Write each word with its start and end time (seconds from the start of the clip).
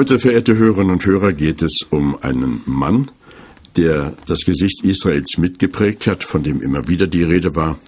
Heute, 0.00 0.18
verehrte 0.18 0.56
Hörerinnen 0.56 0.92
und 0.92 1.04
Hörer, 1.04 1.34
geht 1.34 1.60
es 1.60 1.82
um 1.90 2.16
einen 2.22 2.62
Mann, 2.64 3.10
der 3.76 4.16
das 4.26 4.46
Gesicht 4.46 4.82
Israels 4.82 5.36
mitgeprägt 5.36 6.06
hat, 6.06 6.24
von 6.24 6.42
dem 6.42 6.62
immer 6.62 6.88
wieder 6.88 7.06
die 7.06 7.22
Rede 7.22 7.54
war 7.54 7.78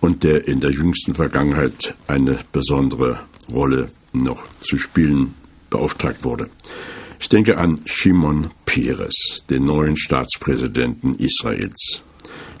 und 0.00 0.24
der 0.24 0.48
in 0.48 0.60
der 0.60 0.70
jüngsten 0.70 1.14
Vergangenheit 1.14 1.94
eine 2.06 2.38
besondere 2.50 3.20
Rolle 3.52 3.90
noch 4.14 4.42
zu 4.62 4.78
spielen 4.78 5.34
beauftragt 5.68 6.24
wurde. 6.24 6.48
Ich 7.20 7.28
denke 7.28 7.58
an 7.58 7.82
Shimon 7.84 8.52
Peres, 8.64 9.44
den 9.50 9.66
neuen 9.66 9.98
Staatspräsidenten 9.98 11.16
Israels. 11.16 12.00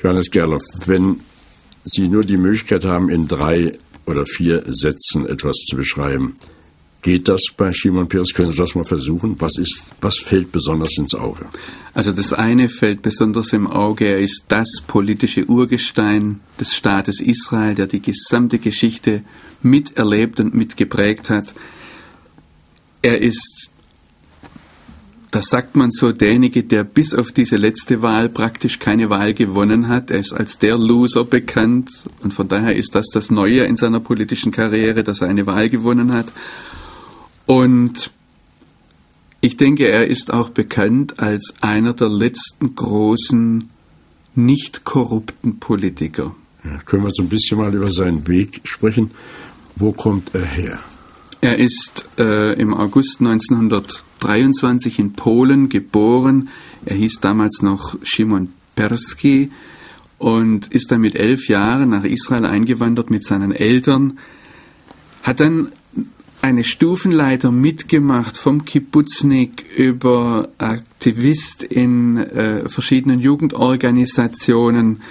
Johannes 0.02 0.30
Gerloff, 0.30 0.64
wenn 0.84 1.20
Sie 1.84 2.06
nur 2.06 2.22
die 2.22 2.36
Möglichkeit 2.36 2.84
haben, 2.84 3.08
in 3.08 3.28
drei 3.28 3.78
oder 4.04 4.26
vier 4.26 4.62
Sätzen 4.66 5.24
etwas 5.24 5.56
zu 5.56 5.74
beschreiben, 5.76 6.36
Geht 7.02 7.28
das 7.28 7.40
bei 7.56 7.72
Shimon 7.72 8.08
Peres? 8.08 8.34
Können 8.34 8.52
Sie 8.52 8.58
das 8.58 8.74
mal 8.74 8.84
versuchen? 8.84 9.36
Was, 9.40 9.56
ist, 9.56 9.90
was 10.02 10.18
fällt 10.18 10.52
besonders 10.52 10.98
ins 10.98 11.14
Auge? 11.14 11.46
Also 11.94 12.12
das 12.12 12.34
eine 12.34 12.68
fällt 12.68 13.00
besonders 13.00 13.54
im 13.54 13.66
Auge. 13.66 14.06
Er 14.06 14.20
ist 14.20 14.44
das 14.48 14.82
politische 14.86 15.46
Urgestein 15.46 16.40
des 16.58 16.74
Staates 16.74 17.20
Israel, 17.20 17.74
der 17.74 17.86
die 17.86 18.02
gesamte 18.02 18.58
Geschichte 18.58 19.22
miterlebt 19.62 20.40
und 20.40 20.54
mitgeprägt 20.54 21.30
hat. 21.30 21.54
Er 23.00 23.22
ist, 23.22 23.70
das 25.30 25.46
sagt 25.46 25.76
man 25.76 25.92
so, 25.92 26.12
derjenige, 26.12 26.64
der 26.64 26.84
bis 26.84 27.14
auf 27.14 27.32
diese 27.32 27.56
letzte 27.56 28.02
Wahl 28.02 28.28
praktisch 28.28 28.78
keine 28.78 29.08
Wahl 29.08 29.32
gewonnen 29.32 29.88
hat. 29.88 30.10
Er 30.10 30.18
ist 30.18 30.34
als 30.34 30.58
der 30.58 30.76
Loser 30.76 31.24
bekannt 31.24 31.90
und 32.22 32.34
von 32.34 32.46
daher 32.46 32.76
ist 32.76 32.94
das 32.94 33.06
das 33.10 33.30
Neue 33.30 33.64
in 33.64 33.76
seiner 33.76 34.00
politischen 34.00 34.52
Karriere, 34.52 35.02
dass 35.02 35.22
er 35.22 35.28
eine 35.28 35.46
Wahl 35.46 35.70
gewonnen 35.70 36.12
hat. 36.12 36.26
Und 37.50 38.12
ich 39.40 39.56
denke, 39.56 39.88
er 39.88 40.06
ist 40.06 40.32
auch 40.32 40.50
bekannt 40.50 41.18
als 41.18 41.54
einer 41.60 41.94
der 41.94 42.08
letzten 42.08 42.76
großen, 42.76 43.68
nicht 44.36 44.84
korrupten 44.84 45.58
Politiker. 45.58 46.36
Ja, 46.62 46.78
können 46.86 47.02
wir 47.02 47.10
so 47.12 47.24
ein 47.24 47.28
bisschen 47.28 47.58
mal 47.58 47.74
über 47.74 47.90
seinen 47.90 48.28
Weg 48.28 48.60
sprechen? 48.62 49.10
Wo 49.74 49.90
kommt 49.90 50.32
er 50.32 50.44
her? 50.44 50.78
Er 51.40 51.58
ist 51.58 52.04
äh, 52.18 52.52
im 52.52 52.72
August 52.72 53.16
1923 53.18 55.00
in 55.00 55.14
Polen 55.14 55.68
geboren. 55.68 56.50
Er 56.84 56.94
hieß 56.94 57.18
damals 57.20 57.62
noch 57.62 57.96
Szymon 58.04 58.52
Persky 58.76 59.50
und 60.18 60.68
ist 60.68 60.92
dann 60.92 61.00
mit 61.00 61.16
elf 61.16 61.48
Jahren 61.48 61.88
nach 61.88 62.04
Israel 62.04 62.44
eingewandert 62.44 63.10
mit 63.10 63.24
seinen 63.24 63.50
Eltern. 63.50 64.20
Hat 65.24 65.40
dann 65.40 65.72
eine 66.42 66.64
Stufenleiter 66.64 67.50
mitgemacht, 67.50 68.36
vom 68.36 68.64
Kibbutznik 68.64 69.64
über 69.76 70.48
Aktivist 70.58 71.62
in 71.62 72.16
äh, 72.16 72.68
verschiedenen 72.68 73.20
Jugendorganisationen 73.20 75.02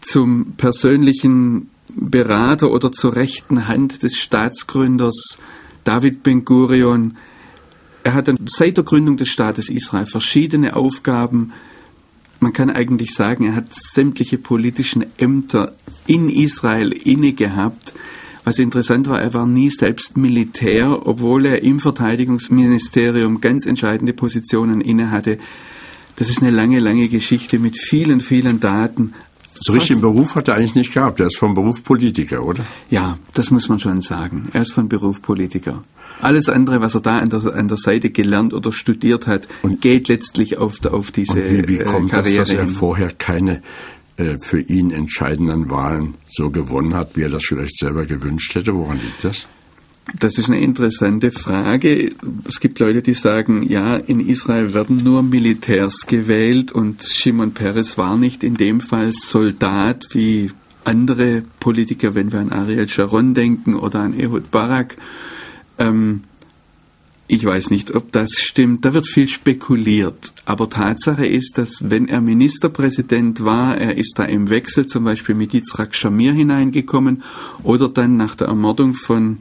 zum 0.00 0.52
persönlichen 0.56 1.68
Berater 1.94 2.70
oder 2.70 2.92
zur 2.92 3.16
rechten 3.16 3.68
Hand 3.68 4.02
des 4.02 4.16
Staatsgründers 4.16 5.38
David 5.84 6.22
Ben-Gurion. 6.22 7.16
Er 8.02 8.14
hat 8.14 8.28
dann 8.28 8.38
seit 8.46 8.76
der 8.76 8.84
Gründung 8.84 9.16
des 9.16 9.28
Staates 9.28 9.68
Israel 9.68 10.06
verschiedene 10.06 10.76
Aufgaben. 10.76 11.52
Man 12.38 12.54
kann 12.54 12.70
eigentlich 12.70 13.12
sagen, 13.12 13.44
er 13.44 13.54
hat 13.54 13.74
sämtliche 13.74 14.38
politischen 14.38 15.04
Ämter 15.18 15.74
in 16.06 16.30
Israel 16.30 16.92
inne 16.92 17.34
gehabt. 17.34 17.92
Was 18.50 18.58
interessant 18.58 19.08
war, 19.08 19.22
er 19.22 19.32
war 19.32 19.46
nie 19.46 19.70
selbst 19.70 20.16
Militär, 20.16 21.06
obwohl 21.06 21.46
er 21.46 21.62
im 21.62 21.78
Verteidigungsministerium 21.78 23.40
ganz 23.40 23.64
entscheidende 23.64 24.12
Positionen 24.12 24.80
innehatte. 24.80 25.38
Das 26.16 26.28
ist 26.28 26.42
eine 26.42 26.50
lange, 26.50 26.80
lange 26.80 27.08
Geschichte 27.08 27.60
mit 27.60 27.78
vielen, 27.78 28.20
vielen 28.20 28.58
Daten. 28.58 29.14
So 29.54 29.72
richtig 29.72 29.92
einen 29.92 30.00
Beruf 30.00 30.34
hat 30.34 30.48
er 30.48 30.56
eigentlich 30.56 30.74
nicht 30.74 30.92
gehabt. 30.92 31.20
Er 31.20 31.28
ist 31.28 31.36
vom 31.36 31.54
Beruf 31.54 31.84
Politiker, 31.84 32.44
oder? 32.44 32.66
Ja, 32.90 33.18
das 33.34 33.52
muss 33.52 33.68
man 33.68 33.78
schon 33.78 34.02
sagen. 34.02 34.48
Er 34.52 34.62
ist 34.62 34.72
von 34.72 34.88
Beruf 34.88 35.22
Politiker. 35.22 35.84
Alles 36.20 36.48
andere, 36.48 36.80
was 36.80 36.96
er 36.96 37.02
da 37.02 37.20
an 37.20 37.30
der, 37.30 37.54
an 37.54 37.68
der 37.68 37.76
Seite 37.76 38.10
gelernt 38.10 38.52
oder 38.52 38.72
studiert 38.72 39.28
hat, 39.28 39.46
und 39.62 39.80
geht 39.80 40.08
letztlich 40.08 40.58
auf, 40.58 40.84
auf 40.86 41.12
diese 41.12 41.40
und 41.40 41.68
wie, 41.68 41.68
wie 41.68 41.84
kommt 41.84 42.10
Karriere 42.10 42.38
das, 42.40 42.48
dass 42.48 42.58
er 42.58 42.66
vorher 42.66 43.12
keine 43.12 43.58
äh, 43.58 43.60
für 44.40 44.60
ihn 44.60 44.90
entscheidenden 44.90 45.70
Wahlen 45.70 46.14
so 46.24 46.50
gewonnen 46.50 46.94
hat, 46.94 47.16
wie 47.16 47.22
er 47.22 47.30
das 47.30 47.44
vielleicht 47.44 47.78
selber 47.78 48.04
gewünscht 48.04 48.54
hätte? 48.54 48.74
Woran 48.74 48.98
liegt 48.98 49.24
das? 49.24 49.46
Das 50.18 50.38
ist 50.38 50.48
eine 50.48 50.60
interessante 50.60 51.30
Frage. 51.30 52.10
Es 52.48 52.60
gibt 52.60 52.80
Leute, 52.80 53.02
die 53.02 53.14
sagen, 53.14 53.62
ja, 53.62 53.96
in 53.96 54.26
Israel 54.26 54.74
werden 54.74 54.96
nur 54.96 55.22
Militärs 55.22 56.06
gewählt 56.06 56.72
und 56.72 57.02
Shimon 57.02 57.52
Peres 57.52 57.96
war 57.96 58.16
nicht 58.16 58.42
in 58.42 58.54
dem 58.56 58.80
Fall 58.80 59.12
Soldat 59.12 60.08
wie 60.12 60.50
andere 60.84 61.42
Politiker, 61.60 62.14
wenn 62.14 62.32
wir 62.32 62.40
an 62.40 62.50
Ariel 62.50 62.88
Sharon 62.88 63.34
denken 63.34 63.74
oder 63.74 64.00
an 64.00 64.18
Ehud 64.18 64.50
Barak. 64.50 64.96
Ähm, 65.78 66.22
ich 67.30 67.44
weiß 67.44 67.70
nicht, 67.70 67.94
ob 67.94 68.10
das 68.10 68.32
stimmt. 68.40 68.84
Da 68.84 68.92
wird 68.92 69.06
viel 69.06 69.28
spekuliert. 69.28 70.32
Aber 70.46 70.68
Tatsache 70.68 71.24
ist, 71.24 71.58
dass 71.58 71.88
wenn 71.88 72.08
er 72.08 72.20
Ministerpräsident 72.20 73.44
war, 73.44 73.78
er 73.78 73.96
ist 73.96 74.18
da 74.18 74.24
im 74.24 74.50
Wechsel 74.50 74.86
zum 74.86 75.04
Beispiel 75.04 75.36
mit 75.36 75.54
Yitzhak 75.54 75.94
Shamir 75.94 76.32
hineingekommen 76.32 77.22
oder 77.62 77.88
dann 77.88 78.16
nach 78.16 78.34
der 78.34 78.48
Ermordung 78.48 78.94
von 78.94 79.38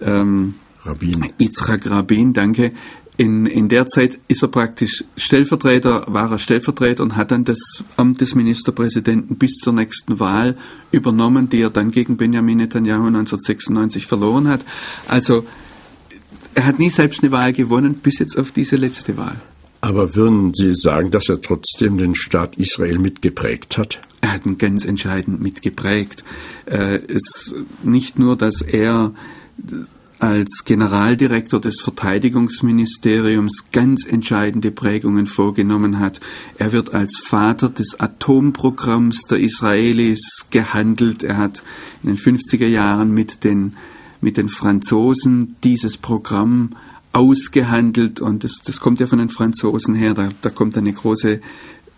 ähm, 0.00 0.54
Rabin. 0.84 1.26
Yitzhak 1.38 1.90
Rabin, 1.90 2.32
danke. 2.32 2.72
In, 3.18 3.44
in 3.44 3.68
der 3.68 3.86
Zeit 3.88 4.18
ist 4.28 4.42
er 4.42 4.48
praktisch 4.48 5.04
Stellvertreter, 5.18 6.06
war 6.08 6.30
er 6.30 6.38
Stellvertreter 6.38 7.02
und 7.02 7.16
hat 7.16 7.30
dann 7.30 7.44
das 7.44 7.84
Amt 7.98 8.22
des 8.22 8.36
Ministerpräsidenten 8.36 9.36
bis 9.36 9.56
zur 9.56 9.74
nächsten 9.74 10.18
Wahl 10.18 10.56
übernommen, 10.92 11.50
die 11.50 11.60
er 11.60 11.70
dann 11.70 11.90
gegen 11.90 12.16
Benjamin 12.16 12.56
Netanyahu 12.56 13.08
1996 13.08 14.06
verloren 14.06 14.48
hat. 14.48 14.64
Also 15.08 15.44
er 16.58 16.66
hat 16.66 16.80
nie 16.80 16.90
selbst 16.90 17.22
eine 17.22 17.30
Wahl 17.30 17.52
gewonnen, 17.52 17.94
bis 17.94 18.18
jetzt 18.18 18.36
auf 18.36 18.50
diese 18.50 18.74
letzte 18.74 19.16
Wahl. 19.16 19.36
Aber 19.80 20.16
würden 20.16 20.52
Sie 20.54 20.74
sagen, 20.74 21.12
dass 21.12 21.28
er 21.28 21.40
trotzdem 21.40 21.98
den 21.98 22.16
Staat 22.16 22.56
Israel 22.56 22.98
mitgeprägt 22.98 23.78
hat? 23.78 24.00
Er 24.22 24.32
hat 24.32 24.44
ihn 24.44 24.58
ganz 24.58 24.84
entscheidend 24.84 25.40
mitgeprägt. 25.40 26.24
Äh, 26.66 26.98
es 27.06 27.54
nicht 27.84 28.18
nur, 28.18 28.34
dass 28.34 28.60
er 28.60 29.12
als 30.18 30.64
Generaldirektor 30.64 31.60
des 31.60 31.80
Verteidigungsministeriums 31.80 33.70
ganz 33.70 34.04
entscheidende 34.04 34.72
Prägungen 34.72 35.28
vorgenommen 35.28 36.00
hat. 36.00 36.18
Er 36.58 36.72
wird 36.72 36.92
als 36.92 37.18
Vater 37.18 37.68
des 37.68 38.00
Atomprogramms 38.00 39.28
der 39.30 39.38
Israelis 39.38 40.46
gehandelt. 40.50 41.22
Er 41.22 41.36
hat 41.36 41.62
in 42.02 42.08
den 42.08 42.18
50er 42.18 42.66
Jahren 42.66 43.14
mit 43.14 43.44
den 43.44 43.76
mit 44.20 44.36
den 44.36 44.48
Franzosen 44.48 45.56
dieses 45.62 45.96
Programm 45.96 46.70
ausgehandelt 47.12 48.20
und 48.20 48.44
das, 48.44 48.62
das 48.64 48.80
kommt 48.80 49.00
ja 49.00 49.06
von 49.06 49.18
den 49.18 49.28
Franzosen 49.28 49.94
her. 49.94 50.14
Da, 50.14 50.28
da 50.40 50.50
kommt 50.50 50.76
eine 50.76 50.92
große, 50.92 51.40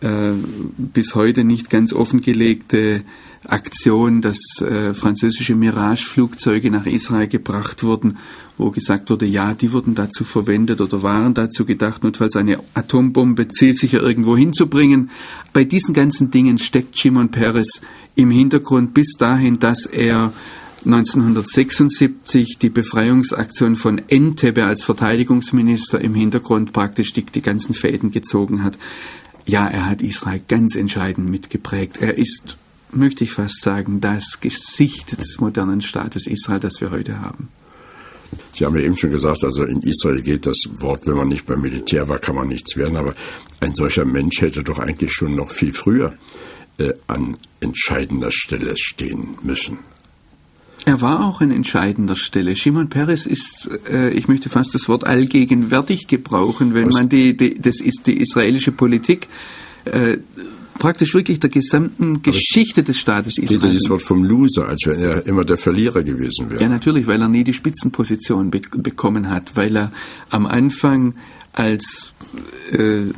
äh, 0.00 0.32
bis 0.78 1.14
heute 1.14 1.44
nicht 1.44 1.70
ganz 1.70 1.92
offengelegte 1.92 3.02
Aktion, 3.46 4.20
dass 4.20 4.38
äh, 4.60 4.92
französische 4.92 5.54
Mirage-Flugzeuge 5.54 6.70
nach 6.70 6.86
Israel 6.86 7.26
gebracht 7.26 7.82
wurden, 7.82 8.18
wo 8.58 8.70
gesagt 8.70 9.08
wurde, 9.08 9.24
ja, 9.24 9.54
die 9.54 9.72
wurden 9.72 9.94
dazu 9.94 10.24
verwendet 10.24 10.82
oder 10.82 11.02
waren 11.02 11.32
dazu 11.32 11.64
gedacht, 11.64 12.04
notfalls 12.04 12.36
eine 12.36 12.58
Atombombe 12.74 13.48
zielsicher 13.48 14.02
irgendwo 14.02 14.36
hinzubringen. 14.36 15.10
Bei 15.54 15.64
diesen 15.64 15.94
ganzen 15.94 16.30
Dingen 16.30 16.58
steckt 16.58 16.98
Shimon 16.98 17.30
Peres 17.30 17.80
im 18.14 18.30
Hintergrund 18.30 18.92
bis 18.92 19.16
dahin, 19.18 19.58
dass 19.58 19.86
er 19.86 20.34
1976 20.84 22.58
die 22.58 22.70
Befreiungsaktion 22.70 23.76
von 23.76 24.00
Entebbe 24.08 24.64
als 24.64 24.82
Verteidigungsminister 24.82 26.00
im 26.00 26.14
Hintergrund 26.14 26.72
praktisch 26.72 27.12
die, 27.12 27.22
die 27.22 27.42
ganzen 27.42 27.74
Fäden 27.74 28.10
gezogen 28.10 28.64
hat. 28.64 28.78
Ja, 29.46 29.68
er 29.68 29.86
hat 29.86 30.00
Israel 30.00 30.40
ganz 30.48 30.76
entscheidend 30.76 31.28
mitgeprägt. 31.28 32.00
Er 32.00 32.16
ist, 32.16 32.56
möchte 32.92 33.24
ich 33.24 33.32
fast 33.32 33.60
sagen, 33.60 34.00
das 34.00 34.40
Gesicht 34.40 35.18
des 35.18 35.38
modernen 35.38 35.82
Staates 35.82 36.26
Israel, 36.26 36.60
das 36.60 36.80
wir 36.80 36.90
heute 36.90 37.20
haben. 37.20 37.48
Sie 38.52 38.64
haben 38.64 38.76
ja 38.76 38.82
eben 38.82 38.96
schon 38.96 39.10
gesagt, 39.10 39.44
also 39.44 39.64
in 39.64 39.82
Israel 39.82 40.22
gilt 40.22 40.46
das 40.46 40.62
Wort, 40.76 41.06
wenn 41.06 41.16
man 41.16 41.28
nicht 41.28 41.46
beim 41.46 41.60
Militär 41.60 42.08
war, 42.08 42.18
kann 42.18 42.36
man 42.36 42.48
nichts 42.48 42.76
werden. 42.76 42.96
Aber 42.96 43.14
ein 43.60 43.74
solcher 43.74 44.04
Mensch 44.04 44.40
hätte 44.40 44.62
doch 44.62 44.78
eigentlich 44.78 45.12
schon 45.12 45.34
noch 45.34 45.50
viel 45.50 45.74
früher 45.74 46.14
äh, 46.78 46.94
an 47.06 47.36
entscheidender 47.60 48.30
Stelle 48.30 48.74
stehen 48.76 49.36
müssen. 49.42 49.78
Er 50.86 51.00
war 51.00 51.26
auch 51.26 51.40
an 51.40 51.50
entscheidender 51.50 52.16
Stelle. 52.16 52.56
Shimon 52.56 52.88
Peres 52.88 53.26
ist, 53.26 53.70
äh, 53.90 54.10
ich 54.10 54.28
möchte 54.28 54.48
fast 54.48 54.74
das 54.74 54.88
Wort 54.88 55.04
allgegenwärtig 55.04 56.06
gebrauchen, 56.06 56.74
wenn 56.74 56.88
man 56.88 57.08
die, 57.08 57.36
die, 57.36 57.54
das 57.60 57.80
ist 57.80 58.06
die 58.06 58.20
israelische 58.20 58.72
Politik 58.72 59.28
äh, 59.84 60.18
praktisch 60.78 61.14
wirklich 61.14 61.38
der 61.38 61.50
gesamten 61.50 62.22
Geschichte 62.22 62.82
des 62.82 62.98
Staates 62.98 63.38
Israel. 63.38 63.60
Geht 63.60 63.72
dieses 63.72 63.90
Wort 63.90 64.02
vom 64.02 64.24
Loser, 64.24 64.66
als 64.66 64.86
wenn 64.86 64.98
er 64.98 65.26
immer 65.26 65.44
der 65.44 65.58
Verlierer 65.58 66.02
gewesen 66.02 66.50
wäre. 66.50 66.62
Ja, 66.62 66.68
natürlich, 66.68 67.06
weil 67.06 67.20
er 67.20 67.28
nie 67.28 67.44
die 67.44 67.52
Spitzenposition 67.52 68.50
be 68.50 68.60
bekommen 68.76 69.30
hat, 69.30 69.52
weil 69.54 69.76
er 69.76 69.92
am 70.30 70.46
Anfang 70.46 71.14
als 71.52 72.12
äh, 72.72 73.12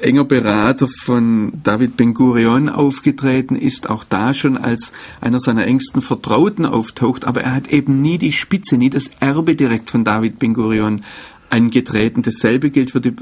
enger 0.00 0.24
Berater 0.24 0.88
von 0.88 1.52
David 1.62 1.96
Ben-Gurion 1.96 2.68
aufgetreten 2.68 3.56
ist, 3.56 3.90
auch 3.90 4.04
da 4.04 4.34
schon 4.34 4.56
als 4.56 4.92
einer 5.20 5.40
seiner 5.40 5.66
engsten 5.66 6.02
Vertrauten 6.02 6.66
auftaucht, 6.66 7.24
aber 7.24 7.42
er 7.42 7.54
hat 7.54 7.68
eben 7.68 8.00
nie 8.00 8.18
die 8.18 8.32
Spitze, 8.32 8.76
nie 8.76 8.90
das 8.90 9.10
Erbe 9.20 9.54
direkt 9.56 9.90
von 9.90 10.04
David 10.04 10.38
Ben-Gurion 10.38 11.02
angetreten. 11.50 12.22
Dasselbe 12.22 12.70
gilt 12.70 12.90
für 12.90 13.00
die, 13.00 13.14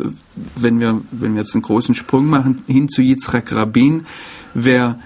wenn 0.56 0.80
wir, 0.80 1.00
wenn 1.12 1.34
wir 1.34 1.42
jetzt 1.42 1.54
einen 1.54 1.62
großen 1.62 1.94
Sprung 1.94 2.26
machen 2.26 2.62
hin 2.66 2.88
zu 2.88 3.02
Yitzhak 3.02 3.52
Rabin, 3.52 4.04
wer 4.54 4.98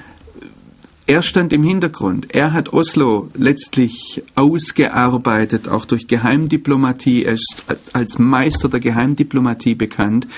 er 1.06 1.22
stand 1.22 1.52
im 1.52 1.64
Hintergrund. 1.64 2.32
Er 2.36 2.52
hat 2.52 2.72
Oslo 2.72 3.30
letztlich 3.34 4.22
ausgearbeitet, 4.36 5.66
auch 5.66 5.84
durch 5.84 6.06
Geheimdiplomatie. 6.06 7.24
Er 7.24 7.32
ist 7.32 7.64
als 7.92 8.20
Meister 8.20 8.68
der 8.68 8.78
Geheimdiplomatie 8.78 9.74
bekannt. 9.74 10.28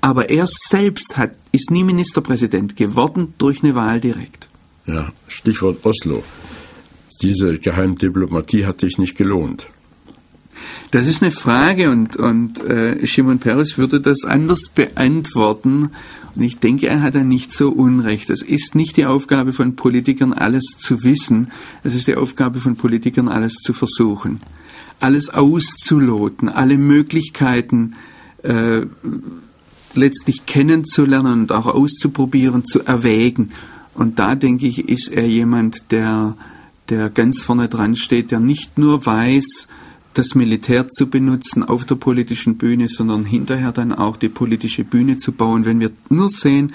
Aber 0.00 0.30
er 0.30 0.46
selbst 0.46 1.16
hat, 1.16 1.32
ist 1.52 1.70
nie 1.70 1.84
Ministerpräsident 1.84 2.76
geworden 2.76 3.34
durch 3.38 3.62
eine 3.62 3.74
Wahl 3.74 4.00
direkt. 4.00 4.48
Ja, 4.86 5.12
Stichwort 5.26 5.84
Oslo. 5.84 6.22
Diese 7.20 7.58
Geheimdiplomatie 7.58 8.64
hat 8.64 8.80
sich 8.80 8.96
nicht 8.98 9.16
gelohnt. 9.16 9.66
Das 10.90 11.06
ist 11.06 11.22
eine 11.22 11.30
Frage 11.30 11.90
und, 11.90 12.16
und 12.16 12.60
äh, 12.64 13.06
Shimon 13.06 13.38
Peres 13.38 13.76
würde 13.76 14.00
das 14.00 14.24
anders 14.24 14.68
beantworten. 14.68 15.90
Und 16.34 16.42
ich 16.42 16.58
denke, 16.58 16.86
er 16.86 17.02
hat 17.02 17.14
da 17.14 17.24
nicht 17.24 17.52
so 17.52 17.70
Unrecht. 17.70 18.30
Es 18.30 18.42
ist 18.42 18.74
nicht 18.74 18.96
die 18.96 19.06
Aufgabe 19.06 19.52
von 19.52 19.76
Politikern, 19.76 20.32
alles 20.32 20.64
zu 20.78 21.04
wissen. 21.04 21.50
Es 21.84 21.94
ist 21.94 22.06
die 22.06 22.16
Aufgabe 22.16 22.60
von 22.60 22.76
Politikern, 22.76 23.28
alles 23.28 23.54
zu 23.54 23.72
versuchen. 23.72 24.40
Alles 25.00 25.28
auszuloten, 25.28 26.48
alle 26.48 26.78
Möglichkeiten 26.78 27.94
äh, 28.42 28.86
letztlich 29.94 30.46
kennenzulernen 30.46 31.42
und 31.42 31.52
auch 31.52 31.66
auszuprobieren, 31.66 32.64
zu 32.64 32.84
erwägen. 32.84 33.50
Und 33.94 34.18
da 34.18 34.34
denke 34.34 34.66
ich, 34.66 34.88
ist 34.88 35.08
er 35.08 35.26
jemand, 35.26 35.90
der, 35.90 36.36
der 36.88 37.10
ganz 37.10 37.40
vorne 37.40 37.68
dran 37.68 37.96
steht, 37.96 38.30
der 38.30 38.40
nicht 38.40 38.78
nur 38.78 39.04
weiß, 39.04 39.68
das 40.14 40.34
Militär 40.34 40.88
zu 40.88 41.08
benutzen 41.08 41.62
auf 41.62 41.84
der 41.84 41.94
politischen 41.94 42.58
Bühne, 42.58 42.88
sondern 42.88 43.24
hinterher 43.24 43.72
dann 43.72 43.92
auch 43.92 44.16
die 44.16 44.28
politische 44.28 44.84
Bühne 44.84 45.16
zu 45.16 45.32
bauen. 45.32 45.64
Wenn 45.64 45.80
wir 45.80 45.90
nur 46.08 46.30
sehen, 46.30 46.72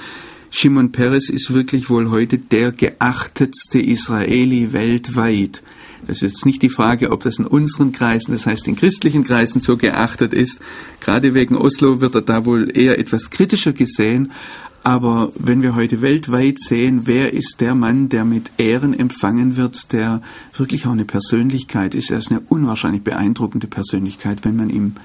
Shimon 0.49 0.91
Peres 0.91 1.29
ist 1.29 1.53
wirklich 1.53 1.89
wohl 1.89 2.09
heute 2.09 2.37
der 2.37 2.71
geachtetste 2.71 3.81
Israeli 3.81 4.71
weltweit. 4.71 5.63
Das 6.07 6.17
ist 6.17 6.31
jetzt 6.31 6.45
nicht 6.45 6.61
die 6.61 6.69
Frage, 6.69 7.11
ob 7.11 7.23
das 7.23 7.39
in 7.39 7.45
unseren 7.45 7.91
Kreisen, 7.91 8.31
das 8.31 8.45
heißt 8.45 8.67
in 8.67 8.75
christlichen 8.75 9.23
Kreisen 9.23 9.61
so 9.61 9.77
geachtet 9.77 10.33
ist. 10.33 10.59
Gerade 10.99 11.33
wegen 11.33 11.55
Oslo 11.55 12.01
wird 12.01 12.15
er 12.15 12.21
da 12.21 12.45
wohl 12.45 12.75
eher 12.75 12.99
etwas 12.99 13.29
kritischer 13.29 13.73
gesehen. 13.73 14.31
Aber 14.83 15.31
wenn 15.35 15.61
wir 15.61 15.75
heute 15.75 16.01
weltweit 16.01 16.59
sehen, 16.59 17.03
wer 17.05 17.31
ist 17.33 17.61
der 17.61 17.73
Mann, 17.73 18.09
der 18.09 18.25
mit 18.25 18.51
Ehren 18.57 18.93
empfangen 18.93 19.55
wird, 19.55 19.93
der 19.93 20.21
wirklich 20.57 20.85
auch 20.85 20.91
eine 20.91 21.05
Persönlichkeit 21.05 21.95
ist, 21.95 22.11
er 22.11 22.17
ist 22.17 22.31
eine 22.31 22.41
unwahrscheinlich 22.41 23.01
beeindruckende 23.01 23.67
Persönlichkeit, 23.67 24.43
wenn 24.43 24.57
man 24.57 24.69
ihm 24.69 24.95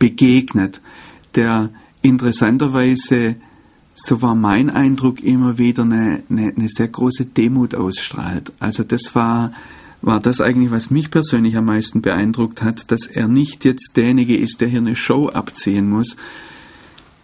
begegnet, 0.00 0.80
der 1.36 1.70
interessanterweise, 2.02 3.36
so 3.94 4.20
war 4.20 4.34
mein 4.34 4.68
Eindruck 4.68 5.22
immer 5.22 5.58
wieder, 5.58 5.84
eine, 5.84 6.24
eine, 6.28 6.52
eine 6.56 6.68
sehr 6.68 6.88
große 6.88 7.26
Demut 7.26 7.76
ausstrahlt. 7.76 8.50
Also 8.58 8.82
das 8.82 9.14
war, 9.14 9.52
war 10.02 10.20
das 10.20 10.40
eigentlich, 10.40 10.70
was 10.70 10.90
mich 10.90 11.10
persönlich 11.10 11.56
am 11.56 11.66
meisten 11.66 12.02
beeindruckt 12.02 12.62
hat, 12.62 12.90
dass 12.90 13.06
er 13.06 13.28
nicht 13.28 13.64
jetzt 13.64 13.92
derjenige 13.96 14.36
ist, 14.36 14.60
der 14.60 14.68
hier 14.68 14.78
eine 14.78 14.96
Show 14.96 15.28
abziehen 15.28 15.88
muss. 15.88 16.16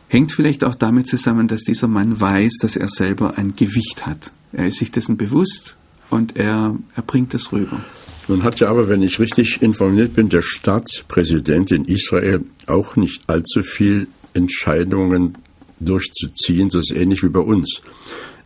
Hängt 0.08 0.32
vielleicht 0.32 0.62
auch 0.62 0.74
damit 0.74 1.08
zusammen, 1.08 1.48
dass 1.48 1.62
dieser 1.62 1.88
Mann 1.88 2.20
weiß, 2.20 2.58
dass 2.60 2.76
er 2.76 2.88
selber 2.88 3.38
ein 3.38 3.56
Gewicht 3.56 4.06
hat. 4.06 4.30
Er 4.52 4.66
ist 4.66 4.78
sich 4.78 4.90
dessen 4.90 5.16
bewusst 5.16 5.76
und 6.10 6.36
er, 6.36 6.76
er 6.94 7.02
bringt 7.02 7.34
es 7.34 7.52
rüber. 7.52 7.80
Nun 8.28 8.42
hat 8.42 8.60
ja 8.60 8.68
aber, 8.68 8.88
wenn 8.88 9.02
ich 9.02 9.20
richtig 9.20 9.62
informiert 9.62 10.14
bin, 10.14 10.28
der 10.28 10.42
Staatspräsident 10.42 11.70
in 11.70 11.84
Israel 11.84 12.44
auch 12.66 12.96
nicht 12.96 13.28
allzu 13.28 13.62
viel 13.62 14.08
Entscheidungen 14.34 15.38
durchzuziehen. 15.80 16.68
Das 16.68 16.90
ist 16.90 16.96
ähnlich 16.96 17.22
wie 17.22 17.28
bei 17.28 17.40
uns. 17.40 17.80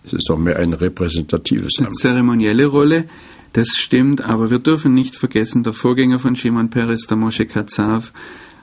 Es 0.05 0.13
ist 0.13 0.31
auch 0.31 0.39
mehr 0.39 0.59
ein 0.59 0.73
repräsentatives 0.73 1.79
Amt. 1.79 1.89
Eine 1.89 1.97
zeremonielle 1.97 2.67
Rolle. 2.67 3.05
Das 3.53 3.77
stimmt, 3.77 4.25
aber 4.25 4.51
wir 4.51 4.61
dürfen 4.61 4.95
nicht 4.95 5.17
vergessen, 5.17 5.65
der 5.65 5.73
Vorgänger 5.73 6.19
von 6.19 6.37
Shimon 6.37 6.71
Peres, 6.71 7.07
der 7.07 7.17
Moshe 7.17 7.47
Katsav, 7.47 8.13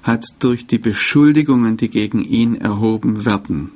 hat 0.04 0.26
durch 0.40 0.66
die 0.68 0.78
Beschuldigungen, 0.78 1.76
die 1.76 1.90
gegen 1.90 2.24
ihn 2.24 2.56
erhoben 2.56 3.26
werden, 3.26 3.72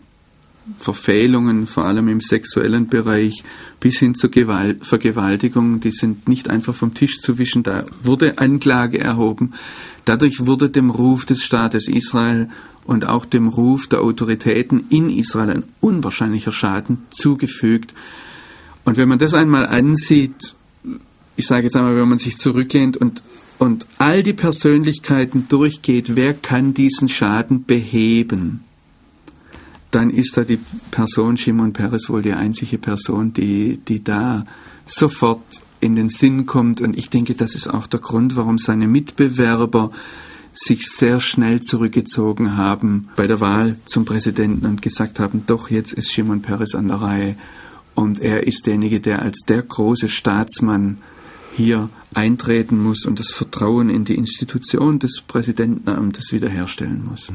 Verfehlungen, 0.78 1.68
vor 1.68 1.86
allem 1.86 2.08
im 2.08 2.22
sexuellen 2.22 2.88
Bereich, 2.88 3.44
bis 3.82 4.00
hin 4.00 4.16
zur 4.16 4.32
Gewalt, 4.32 4.86
Vergewaltigung, 4.86 5.82
die 5.82 5.92
sind 5.92 6.30
nicht 6.30 6.50
einfach 6.50 6.74
vom 6.74 6.94
Tisch 6.94 7.20
zu 7.20 7.38
wischen. 7.38 7.64
Da 7.64 7.86
wurde 8.04 8.38
Anklage 8.38 9.00
erhoben. 9.00 9.52
Dadurch 10.06 10.46
wurde 10.46 10.70
dem 10.70 10.90
Ruf 10.90 11.26
des 11.26 11.44
Staates 11.44 11.90
Israel 11.90 12.50
und 12.86 13.06
auch 13.06 13.26
dem 13.26 13.50
Ruf 13.50 13.88
der 13.88 14.02
Autoritäten 14.02 14.86
in 14.90 15.10
Israel 15.10 15.50
ein 15.50 15.64
unwahrscheinlicher 15.82 16.52
Schaden 16.52 17.00
zugefügt. 17.10 17.94
Und 18.86 18.98
wenn 18.98 19.10
man 19.10 19.20
das 19.20 19.34
einmal 19.34 19.66
ansieht, 19.66 20.56
ich 21.42 21.48
sage 21.48 21.64
jetzt 21.64 21.76
einmal, 21.76 21.96
wenn 21.96 22.08
man 22.08 22.20
sich 22.20 22.38
zurücklehnt 22.38 22.98
und, 22.98 23.24
und 23.58 23.88
all 23.98 24.22
die 24.22 24.34
Persönlichkeiten 24.34 25.48
durchgeht, 25.50 26.16
wer 26.16 26.36
kann 26.36 26.76
diesen 26.76 27.10
Schaden 27.10 27.66
beheben, 27.66 28.64
dann 29.90 30.12
ist 30.12 30.38
da 30.38 30.44
die 30.44 30.60
Person 30.92 31.38
Shimon 31.38 31.74
Peres 31.74 32.12
wohl 32.12 32.22
die 32.22 32.34
einzige 32.34 32.78
Person, 32.78 33.34
die, 33.34 33.80
die 33.88 34.04
da 34.04 34.46
sofort 34.86 35.42
in 35.80 35.96
den 35.96 36.10
Sinn 36.10 36.46
kommt. 36.46 36.80
Und 36.80 36.96
ich 36.96 37.10
denke, 37.10 37.34
das 37.34 37.56
ist 37.56 37.68
auch 37.68 37.88
der 37.88 38.02
Grund, 38.02 38.36
warum 38.36 38.60
seine 38.60 38.88
Mitbewerber 38.88 39.90
sich 40.54 40.86
sehr 40.86 41.22
schnell 41.22 41.62
zurückgezogen 41.62 42.56
haben 42.56 43.10
bei 43.16 43.26
der 43.26 43.40
Wahl 43.40 43.78
zum 43.86 44.06
Präsidenten 44.06 44.68
und 44.68 44.84
gesagt 44.84 45.20
haben, 45.20 45.42
doch, 45.48 45.72
jetzt 45.72 45.94
ist 45.94 46.14
Shimon 46.14 46.44
Peres 46.44 46.76
an 46.76 46.88
der 46.88 47.02
Reihe. 47.02 47.36
Und 47.96 48.20
er 48.20 48.46
ist 48.46 48.68
derjenige, 48.68 49.00
der 49.00 49.24
als 49.24 49.40
der 49.48 49.64
große 49.64 50.08
Staatsmann 50.08 51.00
hier 51.56 51.90
eintreten 52.14 52.82
muss 52.82 53.06
und 53.06 53.20
das 53.20 53.32
Vertrauen 53.32 53.90
in 53.90 54.06
die 54.06 54.16
Institution 54.16 55.00
des 55.00 55.22
Präsidentenamtes 55.28 56.32
wiederherstellen 56.32 57.06
muss. 57.06 57.32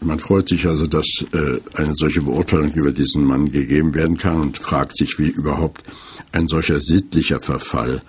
Man 0.00 0.18
freut 0.20 0.48
sich 0.48 0.66
also, 0.66 0.86
dass 0.86 1.06
äh, 1.32 1.58
eine 1.74 1.94
solche 1.94 2.22
Beurteilung 2.22 2.72
über 2.72 2.92
diesen 2.92 3.24
Mann 3.24 3.50
gegeben 3.50 3.94
werden 3.94 4.16
kann 4.16 4.40
und 4.40 4.58
fragt 4.58 4.96
sich, 4.96 5.18
wie 5.18 5.28
überhaupt 5.28 5.82
ein 6.30 6.46
solcher 6.46 6.80
sittlicher 6.80 7.40
Verfall 7.40 8.00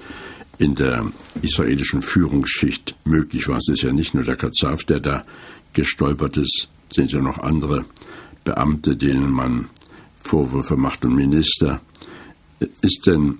in 0.60 0.76
der 0.76 1.12
israelischen 1.42 2.02
Führungsschicht 2.02 2.96
möglich 3.06 3.48
war. 3.48 3.58
Es 3.58 3.70
ist 3.70 3.82
ja 3.82 3.92
nicht 3.92 4.14
nur 4.14 4.24
der 4.24 4.36
Kazaf, 4.36 4.84
der 4.84 5.00
da 5.00 5.26
gestolpert 5.74 6.38
ist, 6.38 6.68
es 6.90 6.96
sind 6.96 7.12
ja 7.12 7.22
noch 7.22 7.38
andere 7.38 7.86
Beamte, 8.44 8.96
denen 8.96 9.32
man 9.32 9.70
Vorwürfe 10.22 10.76
macht 10.76 11.06
und 11.06 11.16
Minister. 11.16 11.82
Ist 12.82 13.06
denn 13.06 13.38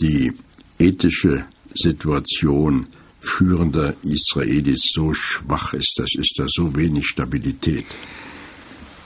die 0.00 0.32
ethische 0.80 1.44
Situation 1.74 2.86
führender 3.18 3.94
Israelis 4.02 4.90
so 4.92 5.12
schwach 5.14 5.74
ist, 5.74 5.94
das 5.98 6.14
ist 6.14 6.38
da 6.38 6.46
so 6.48 6.74
wenig 6.74 7.06
Stabilität. 7.06 7.86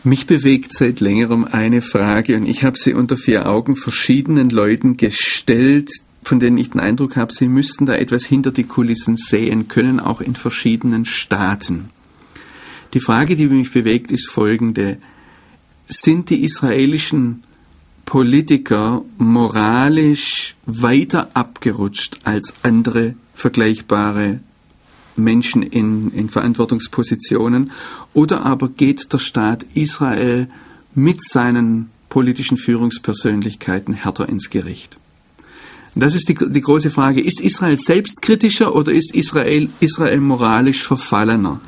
Mich 0.05 0.27
bewegt 0.27 0.73
seit 0.73 1.01
längerem 1.01 1.45
eine 1.45 1.83
Frage 1.83 2.37
und 2.37 2.47
ich 2.47 2.63
habe 2.63 2.79
sie 2.79 2.95
unter 2.95 3.17
vier 3.17 3.49
Augen 3.49 3.75
verschiedenen 3.75 4.51
Leuten 4.51 4.97
gestellt, 4.97 5.91
von 6.23 6.41
denen 6.41 6.59
ich 6.59 6.71
den 6.71 6.81
Eindruck 6.81 7.17
habe, 7.17 7.33
sie 7.33 7.49
müssten 7.49 7.87
da 7.87 7.95
etwas 7.95 8.25
hinter 8.25 8.53
die 8.53 8.65
Kulissen 8.65 9.17
sehen 9.17 9.69
können, 9.69 10.01
auch 10.01 10.21
in 10.21 10.37
verschiedenen 10.37 11.05
Staaten. 11.05 11.91
Die 12.93 13.01
Frage, 13.01 13.35
die 13.35 13.47
mich 13.47 13.73
bewegt, 13.73 14.13
ist 14.13 14.31
folgende. 14.31 14.99
Sind 15.87 16.31
die 16.31 16.45
israelischen 16.45 17.43
Politiker 18.05 19.03
moralisch 19.19 20.55
weiter 20.67 21.31
abgerutscht 21.35 22.19
als 22.25 22.53
andere 22.63 23.15
vergleichbare 23.35 24.41
Menschen 25.17 25.63
in, 25.63 26.11
in 26.11 26.29
Verantwortungspositionen, 26.29 27.71
oder 28.13 28.45
aber 28.45 28.69
geht 28.69 29.13
der 29.13 29.19
Staat 29.19 29.65
Israel 29.75 30.49
mit 30.95 31.23
seinen 31.23 31.91
politischen 32.09 32.57
Führungspersönlichkeiten 32.57 33.95
härter 33.95 34.29
ins 34.29 34.51
Gericht? 34.51 34.99
Das 35.95 36.15
ist 36.15 36.29
die, 36.29 36.35
die 36.35 36.61
große 36.61 36.91
Frage. 36.91 37.21
Ist 37.21 37.41
Israel 37.41 37.79
selbstkritischer 37.79 38.75
oder 38.75 38.93
ist 38.93 39.15
Israel, 39.15 39.69
Israel 39.81 40.19
moralisch 40.19 40.83
verfallener? 40.83 41.61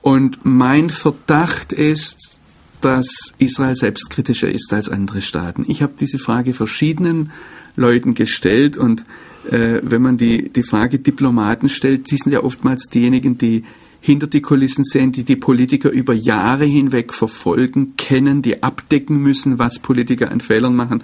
Und 0.00 0.38
mein 0.44 0.88
Verdacht 0.88 1.74
ist, 1.74 2.39
dass 2.80 3.06
Israel 3.38 3.76
selbstkritischer 3.76 4.48
ist 4.48 4.72
als 4.72 4.88
andere 4.88 5.20
Staaten. 5.20 5.64
Ich 5.68 5.82
habe 5.82 5.94
diese 5.98 6.18
Frage 6.18 6.54
verschiedenen 6.54 7.30
Leuten 7.76 8.14
gestellt 8.14 8.76
und 8.76 9.04
äh, 9.50 9.80
wenn 9.82 10.02
man 10.02 10.16
die, 10.16 10.50
die 10.50 10.62
Frage 10.62 10.98
Diplomaten 10.98 11.68
stellt, 11.68 12.10
die 12.10 12.16
sind 12.16 12.32
ja 12.32 12.42
oftmals 12.42 12.88
diejenigen, 12.88 13.38
die 13.38 13.64
hinter 14.00 14.26
die 14.26 14.40
Kulissen 14.40 14.84
sehen, 14.84 15.12
die 15.12 15.24
die 15.24 15.36
Politiker 15.36 15.90
über 15.90 16.14
Jahre 16.14 16.64
hinweg 16.64 17.12
verfolgen, 17.12 17.96
kennen, 17.96 18.42
die 18.42 18.62
abdecken 18.62 19.18
müssen, 19.18 19.58
was 19.58 19.78
Politiker 19.78 20.30
an 20.30 20.40
Fehlern 20.40 20.74
machen. 20.74 21.02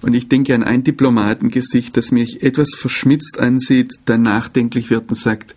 Und 0.00 0.14
ich 0.14 0.28
denke 0.28 0.54
an 0.54 0.64
ein 0.64 0.82
Diplomatengesicht, 0.82 1.96
das 1.96 2.10
mich 2.10 2.42
etwas 2.42 2.74
verschmitzt 2.74 3.38
ansieht, 3.38 3.92
dann 4.06 4.22
nachdenklich 4.22 4.90
wird 4.90 5.10
und 5.10 5.16
sagt, 5.16 5.54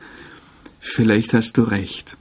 vielleicht 0.79 1.33
hast 1.33 1.57
du 1.57 1.63
recht 1.63 2.17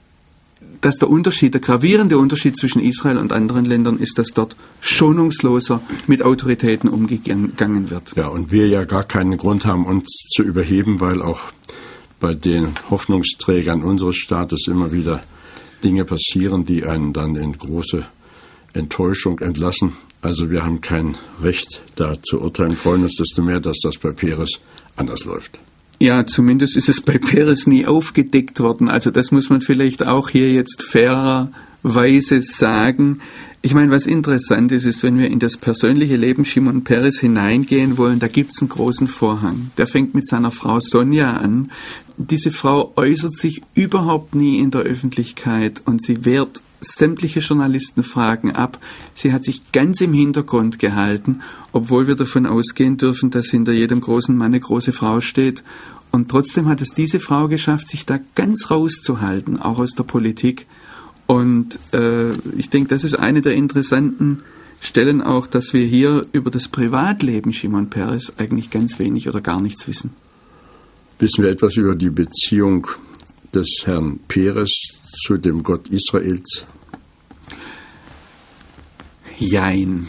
dass 0.85 0.97
der 0.97 1.09
Unterschied, 1.09 1.55
der 1.55 1.61
gravierende 1.61 2.19
Unterschied 2.19 2.55
zwischen 2.55 2.79
Israel 2.79 3.17
und 3.17 3.33
anderen 3.33 3.65
Ländern 3.65 3.97
ist, 3.97 4.19
dass 4.19 4.27
dort 4.35 4.55
schonungsloser 4.81 5.81
mit 6.05 6.21
Autoritäten 6.21 6.91
umgegangen 6.91 7.89
wird. 7.89 8.15
Ja, 8.15 8.27
und 8.27 8.51
wir 8.51 8.67
ja 8.67 8.83
gar 8.83 9.03
keinen 9.03 9.35
Grund 9.37 9.65
haben, 9.65 9.87
uns 9.87 10.27
zu 10.29 10.43
überheben, 10.43 10.99
weil 11.01 11.23
auch 11.23 11.51
bei 12.19 12.35
den 12.35 12.75
Hoffnungsträgern 12.91 13.81
unseres 13.81 14.17
Staates 14.17 14.67
immer 14.67 14.91
wieder 14.91 15.23
Dinge 15.83 16.05
passieren, 16.05 16.65
die 16.65 16.85
einen 16.85 17.13
dann 17.13 17.35
in 17.35 17.57
große 17.57 18.05
Enttäuschung 18.73 19.39
entlassen. 19.39 19.93
Also 20.21 20.51
wir 20.51 20.63
haben 20.63 20.81
kein 20.81 21.17
Recht, 21.41 21.81
da 21.95 22.13
zu 22.21 22.39
urteilen, 22.41 22.75
freuen 22.75 23.01
uns 23.01 23.15
desto 23.15 23.41
mehr, 23.41 23.59
dass 23.59 23.79
das 23.81 23.97
bei 23.97 24.11
Peres 24.11 24.59
anders 24.95 25.25
läuft. 25.25 25.57
Ja, 26.05 26.27
zumindest 26.27 26.77
ist 26.77 26.87
es 26.87 27.01
bei 27.01 27.17
Peres 27.17 27.65
nie 27.65 27.87
aufgedeckt 27.87 28.59
worden. 28.59 28.89
Also 28.89 29.09
das 29.09 29.31
muss 29.31 29.49
man 29.49 29.59
vielleicht 29.59 30.05
auch 30.05 30.29
hier 30.29 30.53
jetzt 30.53 30.83
fairerweise 30.83 32.43
sagen. 32.43 33.21
Ich 33.63 33.73
meine, 33.73 33.89
was 33.89 34.05
interessant 34.05 34.71
ist, 34.71 34.85
ist, 34.85 35.01
wenn 35.01 35.17
wir 35.17 35.31
in 35.31 35.39
das 35.39 35.57
persönliche 35.57 36.15
Leben 36.15 36.45
Shimon 36.45 36.83
Peres 36.83 37.21
hineingehen 37.21 37.97
wollen, 37.97 38.19
da 38.19 38.27
gibt 38.27 38.53
es 38.53 38.61
einen 38.61 38.69
großen 38.69 39.07
Vorhang. 39.07 39.71
Der 39.79 39.87
fängt 39.87 40.13
mit 40.13 40.27
seiner 40.27 40.51
Frau 40.51 40.79
Sonja 40.79 41.37
an. 41.37 41.71
Diese 42.17 42.51
Frau 42.51 42.93
äußert 42.95 43.35
sich 43.35 43.63
überhaupt 43.73 44.35
nie 44.35 44.59
in 44.59 44.69
der 44.69 44.81
Öffentlichkeit 44.81 45.81
und 45.85 46.03
sie 46.03 46.23
wehrt 46.23 46.61
sämtliche 46.81 47.39
Journalistenfragen 47.39 48.51
ab. 48.51 48.77
Sie 49.13 49.33
hat 49.33 49.43
sich 49.43 49.71
ganz 49.71 50.01
im 50.01 50.13
Hintergrund 50.13 50.79
gehalten, 50.79 51.41
obwohl 51.71 52.07
wir 52.07 52.15
davon 52.15 52.45
ausgehen 52.45 52.97
dürfen, 52.97 53.31
dass 53.31 53.47
hinter 53.47 53.71
jedem 53.71 54.01
großen 54.01 54.35
Mann 54.35 54.47
eine 54.47 54.59
große 54.59 54.91
Frau 54.91 55.21
steht. 55.21 55.63
Und 56.15 56.31
trotzdem 56.31 56.69
hat 56.69 56.79
es 56.79 56.91
diese 56.91 57.19
Frau 57.19 57.49
geschafft, 57.49 57.89
sich 57.89 58.05
da 58.05 58.21
ganz 58.35 58.71
rauszuhalten, 58.71 59.59
auch 59.59 59.79
aus 59.79 59.91
der 59.91 60.05
Politik. 60.05 60.65
Und 61.27 61.77
äh, 61.91 62.29
ich 62.57 62.69
denke, 62.69 62.87
das 62.87 63.03
ist 63.03 63.15
eine 63.15 63.41
der 63.41 63.55
interessanten 63.55 64.41
Stellen 64.79 65.21
auch, 65.21 65.45
dass 65.45 65.73
wir 65.73 65.85
hier 65.85 66.21
über 66.31 66.51
das 66.51 66.69
Privatleben 66.69 67.51
Shimon 67.51 67.89
Peres 67.89 68.31
eigentlich 68.37 68.69
ganz 68.69 68.97
wenig 68.97 69.27
oder 69.27 69.41
gar 69.41 69.59
nichts 69.59 69.89
wissen. 69.89 70.11
Wissen 71.19 71.43
wir 71.43 71.51
etwas 71.51 71.75
über 71.75 71.95
die 71.95 72.11
Beziehung 72.11 72.87
des 73.53 73.81
Herrn 73.83 74.21
Peres 74.29 74.71
zu 75.25 75.35
dem 75.35 75.63
Gott 75.63 75.89
Israels? 75.89 76.63
Jein. 79.37 80.07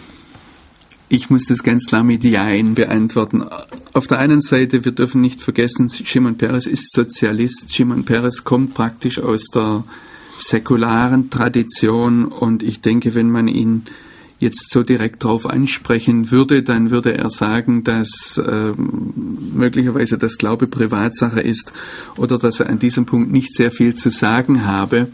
Ich 1.09 1.31
muss 1.31 1.45
das 1.45 1.63
ganz 1.63 1.87
klar 1.87 2.03
mit 2.03 2.25
Jein 2.25 2.75
beantworten. 2.75 3.45
Auf 3.93 4.09
der 4.09 4.19
einen 4.19 4.43
Seite, 4.43 4.85
wir 4.85 4.91
dürfen 4.91 5.21
nicht 5.21 5.41
vergessen, 5.41 5.89
Shimon 5.89 6.37
Peres 6.37 6.67
ist 6.67 6.93
Sozialist. 6.93 7.73
Shimon 7.73 8.05
Peres 8.05 8.43
kommt 8.43 8.75
praktisch 8.75 9.21
aus 9.21 9.47
der 9.55 9.85
säkularen 10.39 11.31
Tradition 11.31 12.25
und 12.25 12.65
ich 12.65 12.81
denke, 12.81 13.15
wenn 13.15 13.31
man 13.31 13.47
ihn 13.47 13.87
jetzt 14.41 14.71
so 14.71 14.83
direkt 14.83 15.25
darauf 15.25 15.47
ansprechen 15.47 16.31
würde, 16.31 16.63
dann 16.63 16.91
würde 16.91 17.17
er 17.17 17.31
sagen, 17.31 17.85
dass 17.85 18.39
äh, 18.39 18.73
möglicherweise 18.77 20.19
das 20.19 20.39
Glaube 20.39 20.67
Privatsache 20.67 21.41
ist 21.41 21.73
oder 22.19 22.39
dass 22.39 22.61
er 22.61 22.69
an 22.69 22.79
diesem 22.79 23.07
Punkt 23.07 23.31
nicht 23.31 23.55
sehr 23.55 23.71
viel 23.71 23.95
zu 23.95 24.11
sagen 24.11 24.67
habe. 24.67 25.09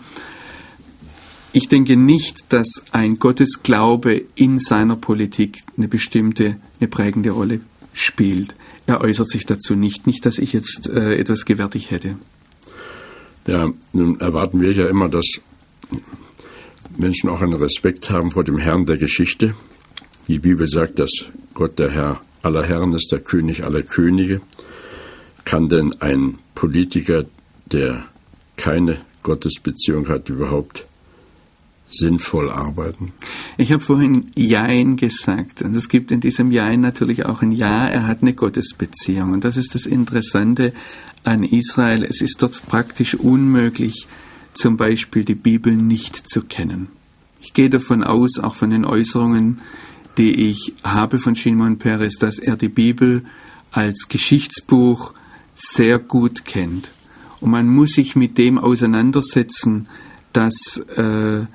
Ich 1.55 1.69
denke 1.69 1.97
nicht, 1.97 2.47
dass 2.49 2.83
ein 2.93 3.19
Gottesglaube 3.19 4.23
in 4.35 4.59
seiner 4.59 4.97
Politik 4.97 5.65
eine 5.77 5.87
bestimmte, 5.87 6.57
eine 6.81 6.89
prägende 6.89 7.31
Rolle 7.31 7.61
spielt. 7.93 8.55
Er 8.87 9.03
äußert 9.03 9.29
sich 9.29 9.45
dazu 9.45 9.75
nicht, 9.75 10.07
nicht, 10.07 10.25
dass 10.25 10.39
ich 10.39 10.55
jetzt 10.55 10.89
äh, 10.89 11.17
etwas 11.17 11.45
gewärtig 11.45 11.91
hätte. 11.91 12.17
Ja, 13.47 13.71
nun 13.93 14.19
erwarten 14.21 14.61
wir 14.61 14.73
ja 14.73 14.87
immer, 14.87 15.11
dass 15.11 15.27
Menschen 16.97 17.29
auch 17.29 17.43
einen 17.43 17.55
Respekt 17.55 18.11
haben 18.11 18.31
vor 18.31 18.45
dem 18.45 18.57
Herrn 18.57 18.87
der 18.87 18.97
Geschichte. 18.97 19.55
Die 20.29 20.39
Bibel 20.39 20.67
sagt, 20.67 20.99
dass 20.99 21.11
Gott 21.53 21.79
der 21.79 21.91
Herr 21.91 22.23
aller 22.43 22.63
Herren 22.63 22.93
ist, 22.93 23.13
der 23.13 23.21
König 23.21 23.65
aller 23.65 23.83
Könige. 23.83 24.41
Kann 25.45 25.69
denn 25.69 26.01
ein 26.01 26.39
Politiker, 26.55 27.25
der 27.67 28.05
keine 28.57 28.99
Gottesbeziehung 29.23 30.09
hat, 30.09 30.29
überhaupt 30.31 30.87
sinnvoll 31.95 32.51
arbeiten? 32.51 33.13
Ich 33.57 33.73
habe 33.73 33.83
vorhin 33.83 34.31
Jein 34.37 34.97
gesagt 34.97 35.63
und 35.63 35.75
es 35.75 35.89
gibt 35.89 36.11
in 36.11 36.21
diesem 36.21 36.51
Jein 36.51 36.81
natürlich 36.81 37.27
auch 37.27 37.43
ein 37.43 37.53
Ja, 37.53 37.87
er 37.87 38.07
hat 38.07 38.23
eine 38.23 38.35
Gottesbeziehung 38.35 39.33
und 39.33 39.45
das 39.45 39.57
ist 39.57 39.75
das 39.75 39.87
Interessante 39.87 40.73
an 41.25 41.45
Israel. 41.45 42.05
Es 42.05 42.21
ist 42.21 42.43
dort 42.43 42.61
praktisch 42.67 43.15
unmöglich, 43.15 44.07
zum 44.55 44.77
Beispiel 44.77 45.25
die 45.25 45.35
Bibel 45.35 45.75
nicht 45.75 46.17
zu 46.29 46.43
kennen. 46.43 46.89
Ich 47.41 47.55
gehe 47.55 47.71
davon 47.71 48.05
aus, 48.05 48.39
auch 48.39 48.55
von 48.55 48.71
den 48.71 48.85
Äußerungen, 48.85 49.61
die 50.19 50.51
ich 50.51 50.75
habe 50.85 51.19
von 51.19 51.35
Shimon 51.35 51.79
Peres, 51.79 52.19
dass 52.19 52.39
er 52.39 52.57
die 52.57 52.69
Bibel 52.69 53.25
als 53.71 54.09
Geschichtsbuch 54.09 55.15
sehr 55.55 55.99
gut 55.99 56.45
kennt. 56.45 56.93
Und 57.41 57.51
man 57.51 57.69
muss 57.69 57.95
sich 57.95 58.15
mit 58.15 58.39
dem 58.39 58.59
auseinandersetzen, 58.59 59.89
dass 60.33 60.77
äh, 60.97 61.47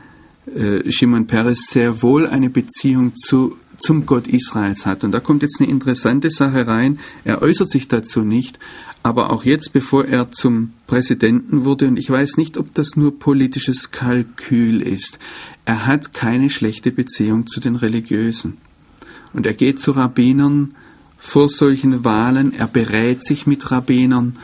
äh, 0.56 0.92
Shimon 0.92 1.28
Peres 1.28 1.68
sehr 1.68 2.02
wohl 2.02 2.28
eine 2.28 2.50
Beziehung 2.50 3.16
zu, 3.16 3.58
zum 3.78 4.06
Gott 4.06 4.28
Israels 4.28 4.86
hat. 4.86 5.04
Und 5.04 5.12
da 5.12 5.20
kommt 5.20 5.42
jetzt 5.42 5.60
eine 5.60 5.70
interessante 5.70 6.30
Sache 6.30 6.68
rein. 6.68 7.00
Er 7.24 7.42
äußert 7.42 7.70
sich 7.70 7.88
dazu 7.88 8.22
nicht, 8.22 8.60
aber 9.04 9.32
auch 9.32 9.46
jetzt, 9.46 9.74
bevor 9.74 10.06
er 10.06 10.32
zum 10.32 10.74
Präsidenten 10.86 11.66
wurde, 11.66 11.88
und 11.88 11.98
ich 11.98 12.10
weiß 12.10 12.38
nicht, 12.38 12.58
ob 12.58 12.74
das 12.74 12.96
nur 12.96 13.18
politisches 13.20 13.92
Kalkül 13.92 14.82
ist, 14.82 15.20
er 15.66 15.86
hat 15.86 16.14
keine 16.14 16.50
schlechte 16.50 16.92
Beziehung 16.92 17.48
zu 17.48 17.60
den 17.60 17.76
Religiösen. 17.76 18.58
Und 19.34 19.46
er 19.46 19.54
geht 19.54 19.80
zu 19.80 19.92
Rabbinern 19.92 20.74
vor 21.18 21.50
solchen 21.50 22.04
Wahlen, 22.04 22.54
er 22.54 22.68
berät 22.68 23.26
sich 23.26 23.48
mit 23.48 23.72
Rabbinern, 23.72 24.38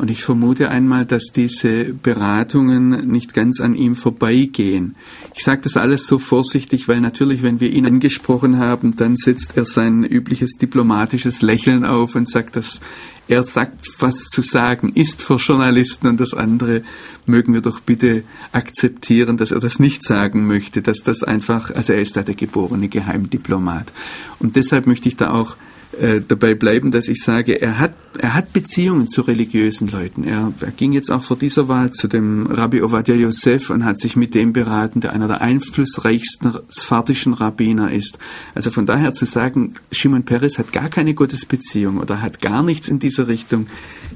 und 0.00 0.10
ich 0.10 0.24
vermute 0.24 0.70
einmal, 0.70 1.04
dass 1.04 1.26
diese 1.26 1.92
Beratungen 1.92 3.06
nicht 3.10 3.34
ganz 3.34 3.60
an 3.60 3.74
ihm 3.74 3.94
vorbeigehen. 3.94 4.96
Ich 5.34 5.44
sage 5.44 5.60
das 5.62 5.76
alles 5.76 6.06
so 6.06 6.18
vorsichtig, 6.18 6.88
weil 6.88 7.02
natürlich, 7.02 7.42
wenn 7.42 7.60
wir 7.60 7.70
ihn 7.70 7.84
angesprochen 7.84 8.56
haben, 8.56 8.96
dann 8.96 9.18
setzt 9.18 9.58
er 9.58 9.66
sein 9.66 10.02
übliches 10.02 10.52
diplomatisches 10.52 11.42
Lächeln 11.42 11.84
auf 11.84 12.14
und 12.14 12.26
sagt, 12.28 12.56
dass 12.56 12.80
er 13.28 13.44
sagt, 13.44 13.82
was 13.98 14.24
zu 14.24 14.40
sagen 14.40 14.92
ist 14.94 15.22
für 15.22 15.36
Journalisten 15.36 16.08
und 16.08 16.18
das 16.18 16.32
andere 16.32 16.82
mögen 17.26 17.52
wir 17.52 17.60
doch 17.60 17.80
bitte 17.80 18.24
akzeptieren, 18.52 19.36
dass 19.36 19.52
er 19.52 19.60
das 19.60 19.78
nicht 19.78 20.02
sagen 20.02 20.46
möchte, 20.46 20.80
dass 20.80 21.02
das 21.04 21.22
einfach, 21.22 21.70
also 21.72 21.92
er 21.92 22.00
ist 22.00 22.16
da 22.16 22.22
der 22.22 22.34
geborene 22.34 22.88
Geheimdiplomat. 22.88 23.92
Und 24.38 24.56
deshalb 24.56 24.86
möchte 24.86 25.08
ich 25.10 25.16
da 25.16 25.30
auch 25.32 25.56
äh, 25.98 26.20
dabei 26.26 26.54
bleiben, 26.54 26.92
dass 26.92 27.08
ich 27.08 27.20
sage, 27.22 27.60
er 27.60 27.80
hat, 27.80 27.94
er 28.18 28.34
hat 28.34 28.52
Beziehungen 28.52 29.08
zu 29.08 29.22
religiösen 29.22 29.88
Leuten. 29.88 30.22
Er, 30.22 30.52
er 30.60 30.70
ging 30.70 30.92
jetzt 30.92 31.10
auch 31.10 31.24
vor 31.24 31.36
dieser 31.36 31.66
Wahl 31.66 31.90
zu 31.90 32.06
dem 32.06 32.46
Rabbi 32.46 32.80
Ovadia 32.82 33.16
Yosef 33.16 33.70
und 33.70 33.84
hat 33.84 33.98
sich 33.98 34.14
mit 34.14 34.36
dem 34.36 34.52
beraten, 34.52 35.00
der 35.00 35.12
einer 35.12 35.26
der 35.26 35.40
einflussreichsten 35.40 36.58
sphardischen 36.70 37.34
Rabbiner 37.34 37.92
ist. 37.92 38.18
Also 38.54 38.70
von 38.70 38.86
daher 38.86 39.14
zu 39.14 39.26
sagen, 39.26 39.74
Shimon 39.90 40.22
Peres 40.22 40.58
hat 40.58 40.72
gar 40.72 40.88
keine 40.88 41.14
Gottesbeziehung 41.14 41.98
oder 41.98 42.22
hat 42.22 42.40
gar 42.40 42.62
nichts 42.62 42.88
in 42.88 43.00
dieser 43.00 43.26
Richtung, 43.26 43.66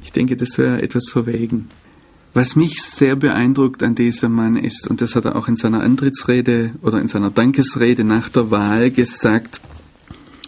ich 0.05 0.13
denke, 0.13 0.37
das 0.37 0.59
wäre 0.59 0.81
etwas 0.81 1.09
verwegen. 1.11 1.69
Was 2.35 2.57
mich 2.57 2.83
sehr 2.83 3.17
beeindruckt 3.17 3.83
an 3.83 3.95
diesem 3.95 4.33
Mann 4.33 4.57
ist, 4.57 4.89
und 4.89 5.01
das 5.01 5.15
hat 5.15 5.25
er 5.25 5.37
auch 5.37 5.49
in 5.49 5.57
seiner 5.57 5.83
Antrittsrede 5.83 6.73
oder 6.83 7.01
in 7.01 7.09
seiner 7.09 7.31
Dankesrede 7.31 8.05
nach 8.05 8.29
der 8.29 8.51
Wahl 8.51 8.91
gesagt, 8.91 9.61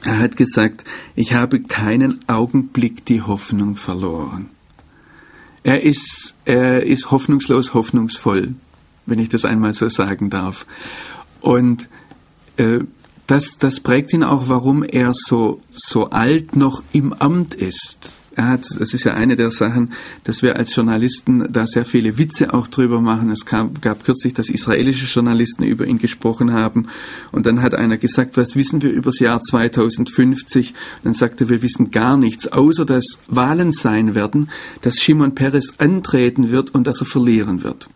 er 0.07 0.19
hat 0.19 0.37
gesagt, 0.37 0.85
ich 1.15 1.35
habe 1.35 1.61
keinen 1.61 2.21
Augenblick 2.29 3.05
die 3.05 3.23
Hoffnung 3.23 3.77
verloren. 3.77 4.51
Er 5.63 5.83
ist, 5.83 6.35
er 6.45 6.85
ist 6.85 7.11
hoffnungslos 7.11 7.75
hoffnungsvoll, 7.75 8.55
wenn 9.07 9.19
ich 9.19 9.29
das 9.29 9.45
einmal 9.45 9.73
so 9.73 9.89
sagen 9.89 10.31
darf. 10.31 10.67
Und 11.41 11.89
äh, 12.57 12.81
das, 13.27 13.59
das 13.59 13.81
prägt 13.81 14.13
ihn 14.13 14.23
auch, 14.23 14.49
warum 14.49 14.85
er 14.85 15.13
so, 15.15 15.61
so 15.73 16.11
alt 16.11 16.55
noch 16.55 16.83
im 16.93 17.13
Amt 17.13 17.55
ist 17.55 18.17
er 18.37 18.49
hat, 18.49 18.67
das 18.79 18.93
ist 18.93 19.05
ja 19.05 19.15
eine 19.15 19.35
der 19.35 19.51
Sachen, 19.51 19.93
dass 20.25 20.43
wir 20.43 20.57
als 20.57 20.77
Journalisten 20.77 21.51
da 21.51 21.67
sehr 21.67 21.87
viele 21.87 22.19
Witze 22.19 22.53
auch 22.53 22.69
drüber 22.69 23.01
machen. 23.01 23.31
Es 23.31 23.47
kam, 23.47 23.73
gab 23.81 24.05
kürzlich, 24.05 24.35
dass 24.35 24.51
israelische 24.51 25.07
Journalisten 25.07 25.65
über 25.65 25.87
ihn 25.87 25.99
gesprochen 25.99 26.53
haben. 26.53 26.89
Und 27.33 27.47
dann 27.47 27.63
hat 27.63 27.75
einer 27.75 27.97
gesagt, 27.97 28.37
was 28.37 28.55
wissen 28.55 28.83
wir 28.83 28.93
über 28.93 29.11
das 29.11 29.21
Jahr 29.21 29.41
2050? 29.41 30.69
Und 30.69 30.77
dann 31.05 31.15
sagte, 31.15 31.45
er, 31.45 31.49
wir 31.49 31.63
wissen 31.63 31.91
gar 31.91 32.19
nichts, 32.19 32.53
außer 32.53 32.85
dass 32.85 33.19
Wahlen 33.27 33.73
sein 33.73 34.15
werden, 34.15 34.51
dass 34.83 35.01
Shimon 35.01 35.35
Peres 35.35 35.81
antreten 35.81 36.51
wird 36.51 36.75
und 36.75 36.87
dass 36.87 37.01
er 37.01 37.07
verlieren 37.07 37.63
wird. 37.63 37.89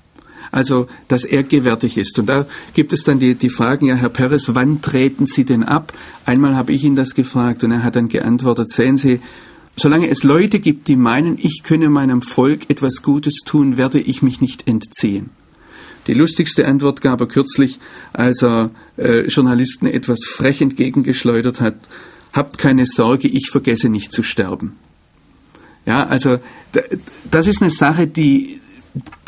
Also, 0.53 0.89
dass 1.09 1.25
er 1.25 1.43
gewärtig 1.43 1.99
ist. 1.99 2.19
Und 2.19 2.31
da 2.31 2.47
gibt 2.73 2.95
es 2.95 3.05
dann 3.05 3.21
die, 3.21 3.35
die 3.35 3.51
Fragen, 3.51 3.87
ja, 3.87 3.95
Herr 3.95 4.09
Peres, 4.09 4.55
wann 4.55 4.81
treten 4.81 5.27
Sie 5.27 5.45
denn 5.45 5.65
ab? 5.65 5.93
Einmal 6.25 6.57
habe 6.57 6.73
ich 6.73 6.83
ihn 6.83 6.97
das 6.97 7.15
gefragt 7.15 7.63
und 7.63 7.73
er 7.73 7.83
hat 7.83 7.95
dann 7.95 8.09
geantwortet, 8.09 8.71
sehen 8.71 8.97
Sie, 8.97 9.21
Solange 9.81 10.11
es 10.11 10.25
Leute 10.25 10.61
gibt, 10.61 10.89
die 10.89 10.97
meinen, 10.97 11.39
ich 11.41 11.63
könne 11.63 11.89
meinem 11.89 12.21
Volk 12.21 12.69
etwas 12.69 13.01
Gutes 13.01 13.37
tun, 13.47 13.79
werde 13.79 13.99
ich 13.99 14.21
mich 14.21 14.43
nicht 14.43 14.69
entziehen. 14.69 15.31
Die 16.07 16.13
lustigste 16.13 16.67
Antwort 16.67 17.01
gab 17.01 17.23
er 17.23 17.27
kürzlich, 17.27 17.79
als 18.13 18.43
er 18.43 18.73
äh, 18.99 19.21
Journalisten 19.29 19.87
etwas 19.87 20.27
frech 20.27 20.61
entgegengeschleudert 20.61 21.63
hat. 21.63 21.77
Habt 22.35 22.59
keine 22.59 22.85
Sorge, 22.85 23.27
ich 23.29 23.49
vergesse 23.51 23.89
nicht 23.89 24.13
zu 24.13 24.23
sterben. 24.23 24.77
Ja, 25.87 26.07
also 26.07 26.37
das 27.31 27.47
ist 27.47 27.63
eine 27.63 27.71
Sache, 27.71 28.07
die, 28.07 28.61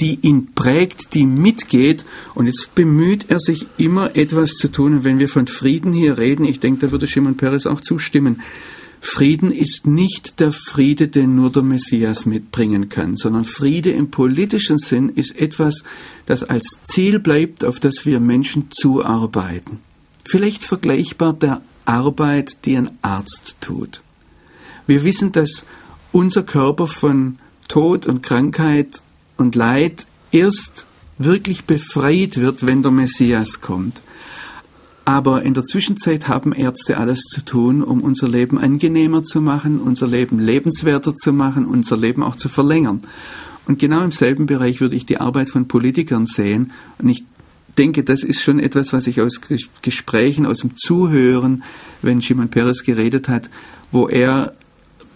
die 0.01 0.19
ihn 0.21 0.53
prägt, 0.55 1.15
die 1.15 1.25
mitgeht. 1.25 2.05
Und 2.35 2.47
jetzt 2.47 2.75
bemüht 2.75 3.31
er 3.31 3.41
sich 3.41 3.69
immer 3.79 4.17
etwas 4.17 4.51
zu 4.51 4.69
tun. 4.69 4.97
Und 4.97 5.05
wenn 5.05 5.19
wir 5.19 5.31
von 5.31 5.47
Frieden 5.47 5.95
hier 5.95 6.19
reden, 6.19 6.45
ich 6.45 6.61
denke, 6.61 6.85
da 6.85 6.93
würde 6.93 7.07
Shimon 7.07 7.39
Peres 7.39 7.67
auch 7.67 7.81
zustimmen, 7.81 8.43
Frieden 9.05 9.51
ist 9.51 9.85
nicht 9.85 10.39
der 10.39 10.53
Friede, 10.53 11.09
den 11.09 11.35
nur 11.35 11.51
der 11.51 11.65
Messias 11.65 12.25
mitbringen 12.25 12.89
kann, 12.89 13.17
sondern 13.17 13.45
Friede 13.45 13.91
im 13.91 14.13
politischen 14.13 14.79
Sinn 14.79 15.09
ist 15.09 15.37
etwas, 15.39 15.83
das 16.25 16.45
als 16.45 16.79
Ziel 16.85 17.19
bleibt, 17.19 17.65
auf 17.65 17.81
das 17.81 18.07
wir 18.07 18.21
Menschen 18.21 18.69
zuarbeiten. 18.71 19.81
Vielleicht 20.25 20.63
vergleichbar 20.63 21.33
der 21.33 21.63
Arbeit, 21.85 22.65
die 22.65 22.77
ein 22.77 22.91
Arzt 23.03 23.57
tut. 23.61 24.03
Wir 24.87 25.03
wissen, 25.03 25.33
dass 25.33 25.67
unser 26.13 26.45
Körper 26.45 26.87
von 26.87 27.39
Tod 27.67 28.07
und 28.07 28.23
Krankheit 28.23 29.03
und 29.37 29.57
Leid 29.57 30.07
erst 30.31 30.87
wirklich 31.19 31.65
befreit 31.65 32.37
wird, 32.37 32.69
wenn 32.69 32.85
der 32.85 32.93
Messias 32.93 33.61
kommt. 33.61 34.01
Aber 35.05 35.43
in 35.43 35.55
der 35.55 35.65
Zwischenzeit 35.65 36.29
haben 36.29 36.53
Ärzte 36.53 36.97
alles 36.97 37.23
zu 37.23 37.45
tun, 37.45 37.83
um 37.83 38.01
unser 38.03 38.29
Leben 38.29 38.59
angenehmer 38.59 39.25
zu 39.25 39.41
machen, 39.41 39.81
unser 39.81 40.07
Leben 40.07 40.39
lebenswerter 40.39 41.15
zu 41.15 41.33
machen, 41.33 41.67
unser 41.67 41.97
Leben 41.97 42.23
auch 42.23 42.37
zu 42.37 42.49
verlängern. 42.49 43.03
Und 43.67 43.79
genau 43.79 44.03
im 44.03 44.13
selben 44.13 44.47
Bereich 44.47 44.81
würde 44.81 44.97
ich 44.97 45.07
die 45.07 45.19
Arbeit 45.19 45.51
von 45.51 45.67
Politikern 45.67 46.27
sehen. 46.27 46.73
Und 46.99 47.09
ich 47.09 47.25
denke, 47.79 48.05
das 48.05 48.23
ist 48.23 48.43
schon 48.43 48.59
etwas, 48.59 48.93
was 48.93 49.07
ich 49.07 49.21
aus 49.21 49.41
Gesprächen, 49.83 50.47
aus 50.47 50.59
dem 50.59 50.77
Zuhören, 50.77 51.63
wenn 52.01 52.23
Shimon 52.23 52.49
Peres 52.49 52.85
geredet 52.85 53.29
hat, 53.29 53.51
wo 53.91 54.09
er 54.09 54.55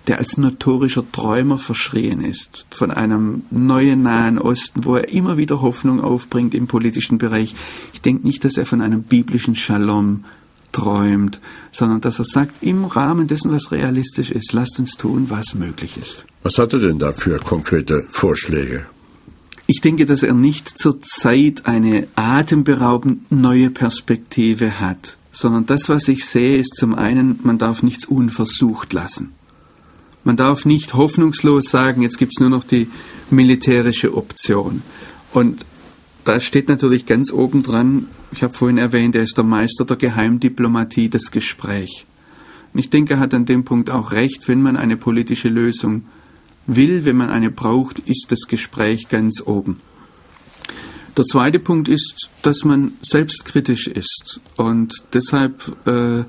der 0.06 0.18
als 0.18 0.36
notorischer 0.36 1.04
Träumer 1.10 1.58
verschrien 1.58 2.20
ist, 2.20 2.66
von 2.70 2.90
einem 2.90 3.42
neuen 3.50 4.02
Nahen 4.02 4.38
Osten, 4.38 4.84
wo 4.84 4.96
er 4.96 5.08
immer 5.08 5.36
wieder 5.36 5.62
Hoffnung 5.62 6.00
aufbringt 6.00 6.54
im 6.54 6.66
politischen 6.66 7.18
Bereich. 7.18 7.54
Ich 7.92 8.00
denke 8.00 8.26
nicht, 8.26 8.44
dass 8.44 8.56
er 8.56 8.66
von 8.66 8.80
einem 8.80 9.02
biblischen 9.02 9.54
Shalom 9.54 10.24
träumt, 10.72 11.40
sondern 11.72 12.00
dass 12.00 12.18
er 12.18 12.24
sagt, 12.24 12.62
im 12.62 12.84
Rahmen 12.84 13.26
dessen, 13.26 13.50
was 13.50 13.72
realistisch 13.72 14.30
ist, 14.30 14.52
lasst 14.52 14.78
uns 14.78 14.92
tun, 14.92 15.26
was 15.28 15.54
möglich 15.54 15.96
ist. 15.96 16.26
Was 16.42 16.58
hat 16.58 16.72
er 16.74 16.80
denn 16.80 16.98
da 16.98 17.12
für 17.12 17.38
konkrete 17.38 18.06
Vorschläge? 18.10 18.86
Ich 19.66 19.80
denke, 19.80 20.06
dass 20.06 20.22
er 20.22 20.34
nicht 20.34 20.78
zurzeit 20.78 21.66
eine 21.66 22.06
atemberaubend 22.14 23.32
neue 23.32 23.70
Perspektive 23.70 24.78
hat, 24.78 25.18
sondern 25.32 25.66
das, 25.66 25.88
was 25.88 26.06
ich 26.06 26.24
sehe, 26.24 26.56
ist 26.56 26.76
zum 26.76 26.94
einen, 26.94 27.40
man 27.42 27.58
darf 27.58 27.82
nichts 27.82 28.04
unversucht 28.04 28.92
lassen. 28.92 29.32
Man 30.26 30.36
darf 30.36 30.64
nicht 30.64 30.94
hoffnungslos 30.94 31.66
sagen, 31.66 32.02
jetzt 32.02 32.18
gibt 32.18 32.32
es 32.34 32.40
nur 32.40 32.50
noch 32.50 32.64
die 32.64 32.88
militärische 33.30 34.16
Option. 34.16 34.82
Und 35.32 35.64
da 36.24 36.40
steht 36.40 36.68
natürlich 36.68 37.06
ganz 37.06 37.32
oben 37.32 37.62
dran, 37.62 38.08
ich 38.32 38.42
habe 38.42 38.52
vorhin 38.52 38.76
erwähnt, 38.76 39.14
er 39.14 39.22
ist 39.22 39.36
der 39.36 39.44
Meister 39.44 39.84
der 39.84 39.96
Geheimdiplomatie, 39.96 41.08
das 41.08 41.30
Gespräch. 41.30 42.06
Und 42.74 42.80
ich 42.80 42.90
denke, 42.90 43.14
er 43.14 43.20
hat 43.20 43.34
an 43.34 43.44
dem 43.44 43.64
Punkt 43.64 43.88
auch 43.88 44.10
recht, 44.10 44.48
wenn 44.48 44.62
man 44.62 44.76
eine 44.76 44.96
politische 44.96 45.48
Lösung 45.48 46.06
will, 46.66 47.04
wenn 47.04 47.16
man 47.16 47.30
eine 47.30 47.52
braucht, 47.52 48.00
ist 48.00 48.26
das 48.30 48.48
Gespräch 48.48 49.08
ganz 49.08 49.40
oben. 49.46 49.78
Der 51.16 51.24
zweite 51.24 51.60
Punkt 51.60 51.88
ist, 51.88 52.30
dass 52.42 52.64
man 52.64 52.94
selbstkritisch 53.00 53.86
ist 53.86 54.40
und 54.56 55.04
deshalb 55.12 55.86
äh, 55.86 56.24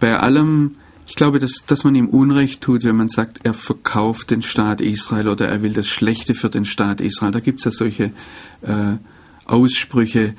bei 0.00 0.18
allem 0.18 0.72
ich 1.08 1.14
glaube, 1.14 1.38
dass, 1.38 1.64
dass 1.66 1.84
man 1.84 1.94
ihm 1.94 2.08
Unrecht 2.08 2.60
tut, 2.60 2.84
wenn 2.84 2.96
man 2.96 3.08
sagt, 3.08 3.40
er 3.42 3.54
verkauft 3.54 4.30
den 4.30 4.42
Staat 4.42 4.82
Israel 4.82 5.28
oder 5.28 5.48
er 5.48 5.62
will 5.62 5.72
das 5.72 5.88
Schlechte 5.88 6.34
für 6.34 6.50
den 6.50 6.66
Staat 6.66 7.00
Israel. 7.00 7.32
Da 7.32 7.40
gibt 7.40 7.60
es 7.60 7.64
ja 7.64 7.70
solche 7.70 8.04
äh, 8.60 8.96
Aussprüche. 9.46 10.34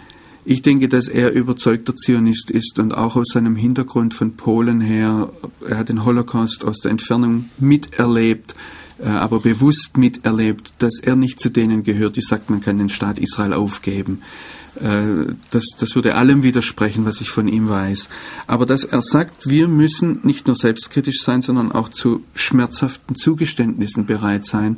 Ich 0.45 0.61
denke, 0.61 0.87
dass 0.87 1.07
er 1.07 1.33
überzeugter 1.33 1.95
Zionist 1.95 2.51
ist 2.51 2.77
und 2.77 2.95
auch 2.95 3.15
aus 3.15 3.29
seinem 3.33 3.55
Hintergrund 3.55 4.13
von 4.13 4.33
Polen 4.33 4.79
her, 4.79 5.31
er 5.67 5.77
hat 5.79 5.89
den 5.89 6.05
Holocaust 6.05 6.63
aus 6.63 6.77
der 6.77 6.91
Entfernung 6.91 7.49
miterlebt, 7.57 8.53
äh, 8.99 9.07
aber 9.07 9.39
bewusst 9.39 9.97
miterlebt, 9.97 10.73
dass 10.77 10.99
er 10.99 11.15
nicht 11.15 11.39
zu 11.39 11.49
denen 11.49 11.83
gehört, 11.83 12.15
die 12.15 12.21
sagt, 12.21 12.51
man 12.51 12.61
kann 12.61 12.77
den 12.77 12.89
Staat 12.89 13.17
Israel 13.17 13.53
aufgeben. 13.53 14.21
Äh, 14.81 15.33
das, 15.51 15.65
das 15.77 15.95
würde 15.95 16.15
allem 16.15 16.43
widersprechen, 16.43 17.05
was 17.05 17.21
ich 17.21 17.29
von 17.29 17.47
ihm 17.47 17.69
weiß. 17.69 18.09
Aber 18.47 18.65
dass 18.65 18.83
er 18.83 19.01
sagt, 19.01 19.47
wir 19.47 19.67
müssen 19.67 20.19
nicht 20.23 20.47
nur 20.47 20.55
selbstkritisch 20.55 21.21
sein, 21.21 21.41
sondern 21.41 21.71
auch 21.71 21.89
zu 21.89 22.23
schmerzhaften 22.33 23.15
Zugeständnissen 23.15 24.05
bereit 24.05 24.45
sein. 24.45 24.77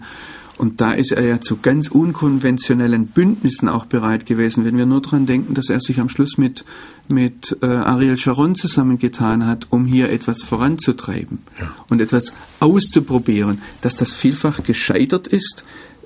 Und 0.58 0.80
da 0.80 0.92
ist 0.92 1.12
er 1.12 1.26
ja 1.26 1.42
zu 1.42 1.58
ganz 1.58 1.88
unkonventionellen 1.88 3.08
Bündnissen 3.08 3.68
auch 3.68 3.86
bereit 3.86 4.28
gewesen, 4.28 4.64
wenn 4.64 4.78
wir 4.78 4.86
nur 4.86 5.02
daran 5.02 5.26
denken, 5.26 5.56
dass 5.56 5.70
er 5.70 5.80
sich 5.80 6.00
am 6.00 6.08
Schluss 6.08 6.38
mit, 6.38 6.66
mit 7.08 7.58
äh, 7.64 7.66
Ariel 7.66 8.16
Sharon 8.16 8.54
zusammengetan 8.54 9.48
hat, 9.48 9.68
um 9.72 9.86
hier 9.86 10.12
etwas 10.12 10.44
voranzutreiben 10.44 11.40
ja. 11.60 11.74
und 11.90 12.00
etwas 12.00 12.34
auszuprobieren. 12.60 13.60
Dass 13.82 13.96
das 13.96 14.14
vielfach 14.14 14.62
gescheitert 14.62 15.26
ist, 15.26 15.64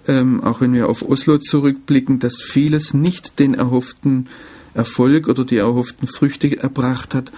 ähm, 0.07 0.43
auch 0.43 0.61
wenn 0.61 0.73
wir 0.73 0.89
auf 0.89 1.07
Oslo 1.07 1.37
zurückblicken, 1.37 2.19
dass 2.19 2.41
vieles 2.41 2.93
nicht 2.93 3.39
den 3.39 3.53
erhofften 3.53 4.27
Erfolg 4.73 5.27
oder 5.27 5.45
die 5.45 5.57
erhofften 5.57 6.07
Früchte 6.07 6.57
erbracht 6.57 7.15
hat. 7.15 7.31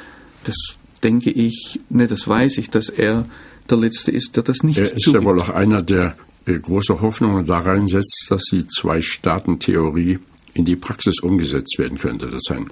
Das 0.43 0.55
denke 1.03 1.29
ich, 1.29 1.79
ne, 1.89 2.07
das 2.07 2.27
weiß 2.27 2.57
ich, 2.57 2.69
dass 2.69 2.89
er 2.89 3.25
der 3.69 3.77
Letzte 3.77 4.11
ist, 4.11 4.35
der 4.35 4.43
das 4.43 4.63
nicht 4.63 4.79
Er 4.79 4.85
ist 4.85 5.01
zugibt. 5.01 5.23
ja 5.23 5.29
wohl 5.29 5.41
auch 5.41 5.49
einer, 5.49 5.81
der 5.81 6.15
äh, 6.45 6.57
große 6.57 7.01
Hoffnungen 7.01 7.45
da 7.45 7.59
reinsetzt, 7.59 8.27
dass 8.29 8.43
die 8.51 8.65
Zwei-Staaten-Theorie 8.67 10.19
in 10.53 10.65
die 10.65 10.75
Praxis 10.75 11.19
umgesetzt 11.19 11.77
werden 11.77 11.97
könnte. 11.97 12.27
Dass 12.27 12.49
ein 12.49 12.67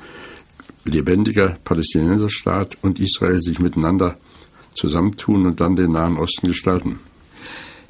lebendiger 0.86 1.58
Palästinenserstaat 1.63 2.77
und 2.81 2.99
Israel 2.99 3.39
sich 3.39 3.60
miteinander 3.60 4.17
zusammentun 4.73 5.45
und 5.45 5.60
dann 5.60 5.75
den 5.75 5.91
Nahen 5.91 6.17
Osten 6.17 6.47
gestalten. 6.47 6.99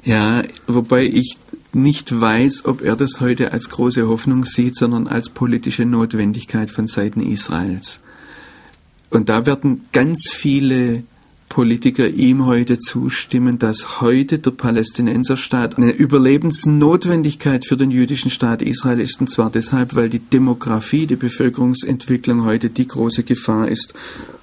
Ja, 0.04 0.44
wobei 0.66 1.04
ich 1.04 1.36
nicht 1.76 2.20
weiß, 2.20 2.64
ob 2.64 2.82
er 2.82 2.96
das 2.96 3.20
heute 3.20 3.52
als 3.52 3.68
große 3.68 4.08
Hoffnung 4.08 4.44
sieht, 4.44 4.76
sondern 4.76 5.06
als 5.06 5.28
politische 5.28 5.84
Notwendigkeit 5.84 6.70
von 6.70 6.86
Seiten 6.86 7.20
Israels. 7.20 8.00
Und 9.10 9.28
da 9.28 9.46
werden 9.46 9.82
ganz 9.92 10.30
viele 10.30 11.04
Politiker 11.48 12.08
ihm 12.08 12.46
heute 12.46 12.78
zustimmen, 12.78 13.58
dass 13.58 14.00
heute 14.00 14.38
der 14.38 14.50
Palästinenserstaat 14.50 15.76
eine 15.76 15.92
Überlebensnotwendigkeit 15.92 17.64
für 17.64 17.76
den 17.76 17.90
jüdischen 17.90 18.30
Staat 18.30 18.62
Israel 18.62 19.00
ist, 19.00 19.20
und 19.20 19.30
zwar 19.30 19.50
deshalb, 19.50 19.94
weil 19.94 20.08
die 20.08 20.18
Demografie, 20.18 21.06
die 21.06 21.16
Bevölkerungsentwicklung 21.16 22.44
heute 22.44 22.70
die 22.70 22.88
große 22.88 23.22
Gefahr 23.22 23.68
ist 23.68 23.94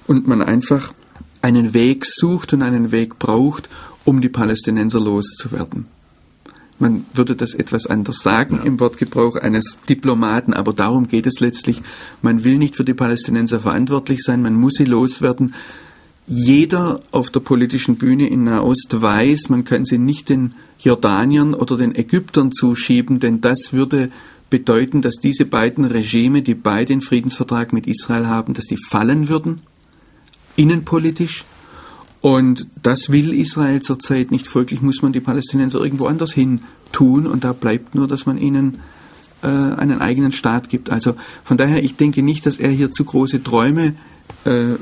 und 0.06 0.26
man 0.26 0.40
einfach 0.40 0.94
einen 1.42 1.74
Weg 1.74 2.06
sucht 2.06 2.54
und 2.54 2.62
einen 2.62 2.90
Weg 2.90 3.18
braucht, 3.18 3.68
um 4.04 4.20
die 4.20 4.28
Palästinenser 4.28 5.00
loszuwerden. 5.00 5.86
Man 6.78 7.04
würde 7.14 7.36
das 7.36 7.54
etwas 7.54 7.86
anders 7.86 8.18
sagen 8.22 8.56
ja. 8.56 8.62
im 8.64 8.80
Wortgebrauch 8.80 9.36
eines 9.36 9.78
Diplomaten, 9.88 10.52
aber 10.52 10.72
darum 10.72 11.06
geht 11.06 11.26
es 11.26 11.40
letztlich. 11.40 11.82
Man 12.20 12.44
will 12.44 12.58
nicht 12.58 12.76
für 12.76 12.84
die 12.84 12.94
Palästinenser 12.94 13.60
verantwortlich 13.60 14.22
sein, 14.22 14.42
man 14.42 14.54
muss 14.54 14.74
sie 14.74 14.84
loswerden. 14.84 15.54
jeder 16.26 17.00
auf 17.10 17.30
der 17.30 17.40
politischen 17.40 17.96
Bühne 17.96 18.28
in 18.28 18.44
Nahost 18.44 19.00
weiß, 19.00 19.50
man 19.50 19.64
kann 19.64 19.84
sie 19.84 19.98
nicht 19.98 20.30
den 20.30 20.54
Jordaniern 20.78 21.54
oder 21.54 21.76
den 21.76 21.94
Ägyptern 21.94 22.50
zuschieben, 22.50 23.20
denn 23.20 23.40
das 23.40 23.72
würde 23.72 24.10
bedeuten, 24.50 25.02
dass 25.02 25.16
diese 25.16 25.44
beiden 25.44 25.84
Regime, 25.84 26.42
die 26.42 26.54
beide 26.54 26.86
den 26.86 27.00
Friedensvertrag 27.00 27.72
mit 27.72 27.86
Israel 27.86 28.26
haben, 28.26 28.54
dass 28.54 28.66
die 28.66 28.76
fallen 28.76 29.28
würden, 29.28 29.60
innenpolitisch. 30.56 31.44
Und 32.24 32.68
das 32.82 33.10
will 33.10 33.34
Israel 33.38 33.82
zurzeit 33.82 34.30
nicht. 34.30 34.46
Folglich 34.46 34.80
muss 34.80 35.02
man 35.02 35.12
die 35.12 35.20
Palästinenser 35.20 35.78
irgendwo 35.84 36.06
anders 36.06 36.32
hin 36.32 36.60
tun. 36.90 37.26
Und 37.26 37.44
da 37.44 37.52
bleibt 37.52 37.94
nur, 37.94 38.08
dass 38.08 38.24
man 38.24 38.38
ihnen 38.38 38.80
äh, 39.42 39.46
einen 39.48 40.00
eigenen 40.00 40.32
Staat 40.32 40.70
gibt. 40.70 40.88
Also 40.88 41.16
von 41.44 41.58
daher, 41.58 41.84
ich 41.84 41.96
denke 41.96 42.22
nicht, 42.22 42.46
dass 42.46 42.56
er 42.56 42.70
hier 42.70 42.90
zu 42.90 43.04
große 43.04 43.42
Träume 43.42 43.92
äh, 44.46 44.76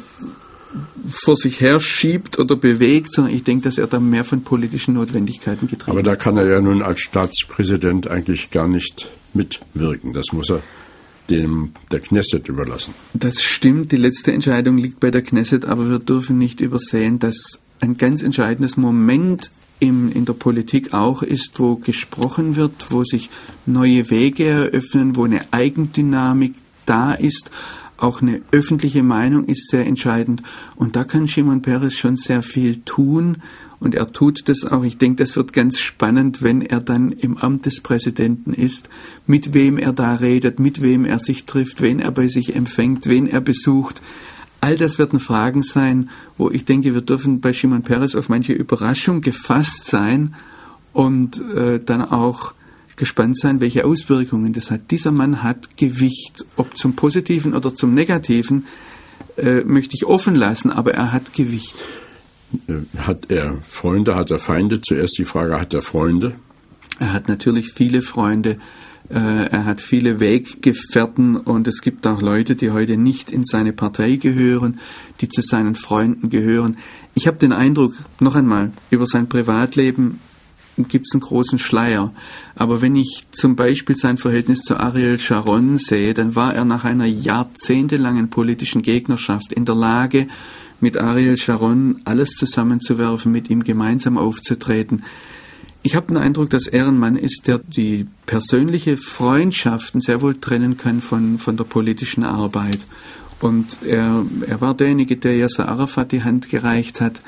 vor 1.08 1.36
sich 1.36 1.60
her 1.60 1.80
schiebt 1.80 2.38
oder 2.38 2.54
bewegt, 2.54 3.12
sondern 3.12 3.34
ich 3.34 3.42
denke, 3.42 3.64
dass 3.64 3.76
er 3.76 3.88
da 3.88 3.98
mehr 3.98 4.24
von 4.24 4.44
politischen 4.44 4.94
Notwendigkeiten 4.94 5.66
getrieben 5.66 5.90
Aber 5.90 6.04
da 6.04 6.14
kann 6.14 6.36
er 6.36 6.46
ja 6.46 6.60
nun 6.60 6.80
als 6.80 7.00
Staatspräsident 7.00 8.06
eigentlich 8.06 8.52
gar 8.52 8.68
nicht 8.68 9.08
mitwirken. 9.34 10.12
Das 10.12 10.26
muss 10.32 10.48
er 10.48 10.62
dem 11.30 11.72
der 11.90 12.00
Knesset 12.00 12.48
überlassen. 12.48 12.94
Das 13.14 13.42
stimmt, 13.42 13.92
die 13.92 13.96
letzte 13.96 14.32
Entscheidung 14.32 14.76
liegt 14.76 15.00
bei 15.00 15.10
der 15.10 15.22
Knesset, 15.22 15.64
aber 15.64 15.88
wir 15.88 15.98
dürfen 15.98 16.38
nicht 16.38 16.60
übersehen, 16.60 17.18
dass 17.18 17.60
ein 17.80 17.96
ganz 17.96 18.22
entscheidendes 18.22 18.76
Moment 18.76 19.50
im, 19.80 20.12
in 20.12 20.24
der 20.24 20.34
Politik 20.34 20.94
auch 20.94 21.22
ist, 21.22 21.58
wo 21.58 21.76
gesprochen 21.76 22.56
wird, 22.56 22.90
wo 22.90 23.04
sich 23.04 23.30
neue 23.66 24.10
Wege 24.10 24.44
eröffnen, 24.44 25.16
wo 25.16 25.24
eine 25.24 25.52
Eigendynamik 25.52 26.54
da 26.86 27.12
ist 27.12 27.50
auch 28.02 28.20
eine 28.20 28.42
öffentliche 28.50 29.02
Meinung 29.02 29.46
ist 29.46 29.70
sehr 29.70 29.86
entscheidend. 29.86 30.42
Und 30.74 30.96
da 30.96 31.04
kann 31.04 31.28
Shimon 31.28 31.62
Peres 31.62 31.94
schon 31.94 32.16
sehr 32.16 32.42
viel 32.42 32.78
tun. 32.84 33.36
Und 33.82 33.96
er 33.96 34.12
tut 34.12 34.48
das 34.48 34.64
auch. 34.64 34.84
Ich 34.84 34.96
denke, 34.96 35.16
das 35.24 35.34
wird 35.34 35.52
ganz 35.52 35.80
spannend, 35.80 36.40
wenn 36.40 36.62
er 36.62 36.78
dann 36.78 37.10
im 37.10 37.36
Amt 37.36 37.66
des 37.66 37.80
Präsidenten 37.80 38.54
ist, 38.54 38.88
mit 39.26 39.54
wem 39.54 39.76
er 39.76 39.92
da 39.92 40.14
redet, 40.14 40.60
mit 40.60 40.82
wem 40.82 41.04
er 41.04 41.18
sich 41.18 41.46
trifft, 41.46 41.82
wen 41.82 41.98
er 41.98 42.12
bei 42.12 42.28
sich 42.28 42.54
empfängt, 42.54 43.08
wen 43.08 43.26
er 43.26 43.40
besucht. 43.40 44.00
All 44.60 44.76
das 44.76 45.00
werden 45.00 45.18
Fragen 45.18 45.64
sein, 45.64 46.10
wo 46.38 46.48
ich 46.48 46.64
denke, 46.64 46.94
wir 46.94 47.00
dürfen 47.00 47.40
bei 47.40 47.52
Shimon 47.52 47.82
Peres 47.82 48.14
auf 48.14 48.28
manche 48.28 48.52
Überraschung 48.52 49.20
gefasst 49.20 49.86
sein 49.86 50.36
und 50.92 51.40
äh, 51.50 51.80
dann 51.84 52.02
auch 52.02 52.54
gespannt 52.94 53.36
sein, 53.36 53.60
welche 53.60 53.84
Auswirkungen 53.84 54.52
das 54.52 54.70
hat. 54.70 54.92
Dieser 54.92 55.10
Mann 55.10 55.42
hat 55.42 55.76
Gewicht, 55.76 56.44
ob 56.56 56.78
zum 56.78 56.94
Positiven 56.94 57.52
oder 57.52 57.74
zum 57.74 57.94
Negativen, 57.94 58.66
äh, 59.36 59.62
möchte 59.64 59.96
ich 59.96 60.06
offen 60.06 60.36
lassen, 60.36 60.70
aber 60.70 60.94
er 60.94 61.10
hat 61.10 61.34
Gewicht. 61.34 61.74
Äh, 62.68 62.98
hat 62.98 63.30
er 63.30 63.58
Freunde, 63.68 64.14
hat 64.14 64.30
er 64.30 64.38
Feinde? 64.38 64.80
Zuerst 64.80 65.18
die 65.18 65.24
Frage, 65.24 65.60
hat 65.60 65.74
er 65.74 65.82
Freunde? 65.82 66.34
Er 66.98 67.12
hat 67.12 67.28
natürlich 67.28 67.72
viele 67.72 68.02
Freunde. 68.02 68.58
Äh, 69.08 69.46
er 69.46 69.64
hat 69.64 69.80
viele 69.80 70.20
Weggefährten 70.20 71.36
und 71.36 71.68
es 71.68 71.82
gibt 71.82 72.06
auch 72.06 72.22
Leute, 72.22 72.54
die 72.56 72.70
heute 72.70 72.96
nicht 72.96 73.30
in 73.30 73.44
seine 73.44 73.72
Partei 73.72 74.16
gehören, 74.16 74.78
die 75.20 75.28
zu 75.28 75.42
seinen 75.42 75.74
Freunden 75.74 76.30
gehören. 76.30 76.76
Ich 77.14 77.26
habe 77.26 77.38
den 77.38 77.52
Eindruck, 77.52 77.94
noch 78.20 78.34
einmal, 78.34 78.72
über 78.90 79.06
sein 79.06 79.28
Privatleben 79.28 80.20
gibt 80.78 81.06
es 81.06 81.12
einen 81.12 81.20
großen 81.20 81.58
Schleier. 81.58 82.12
Aber 82.54 82.80
wenn 82.80 82.96
ich 82.96 83.26
zum 83.30 83.56
Beispiel 83.56 83.96
sein 83.96 84.16
Verhältnis 84.16 84.60
zu 84.60 84.78
Ariel 84.78 85.18
Sharon 85.18 85.78
sehe, 85.78 86.14
dann 86.14 86.34
war 86.34 86.54
er 86.54 86.64
nach 86.64 86.84
einer 86.84 87.04
jahrzehntelangen 87.04 88.30
politischen 88.30 88.82
Gegnerschaft 88.82 89.52
in 89.52 89.64
der 89.64 89.74
Lage, 89.74 90.28
mit 90.82 90.98
Ariel 90.98 91.36
Sharon 91.36 92.00
alles 92.04 92.30
zusammenzuwerfen, 92.30 93.32
mit 93.32 93.50
ihm 93.50 93.64
gemeinsam 93.64 94.18
aufzutreten. 94.18 95.04
Ich 95.82 95.96
habe 95.96 96.08
den 96.08 96.16
Eindruck, 96.16 96.50
dass 96.50 96.66
er 96.66 96.86
ein 96.86 96.98
Mann 96.98 97.16
ist, 97.16 97.48
der 97.48 97.58
die 97.58 98.06
persönliche 98.26 98.96
Freundschaften 98.96 100.00
sehr 100.00 100.20
wohl 100.20 100.36
trennen 100.36 100.76
kann 100.76 101.00
von, 101.00 101.38
von 101.38 101.56
der 101.56 101.64
politischen 101.64 102.24
Arbeit. 102.24 102.78
Und 103.40 103.78
er, 103.84 104.24
er 104.46 104.60
war 104.60 104.74
derjenige, 104.74 105.16
der 105.16 105.36
Yasser 105.36 105.68
Arafat 105.68 106.12
die 106.12 106.22
Hand 106.22 106.48
gereicht 106.48 107.00
hat, 107.00 107.22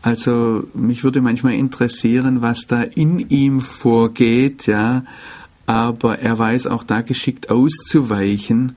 also 0.00 0.64
mich 0.74 1.02
würde 1.02 1.20
manchmal 1.20 1.54
interessieren, 1.54 2.40
was 2.40 2.66
da 2.66 2.82
in 2.82 3.30
ihm 3.30 3.60
vorgeht, 3.60 4.66
ja, 4.66 5.04
aber 5.66 6.20
er 6.20 6.38
weiß 6.38 6.68
auch 6.68 6.84
da 6.84 7.02
geschickt 7.02 7.50
auszuweichen. 7.50 8.76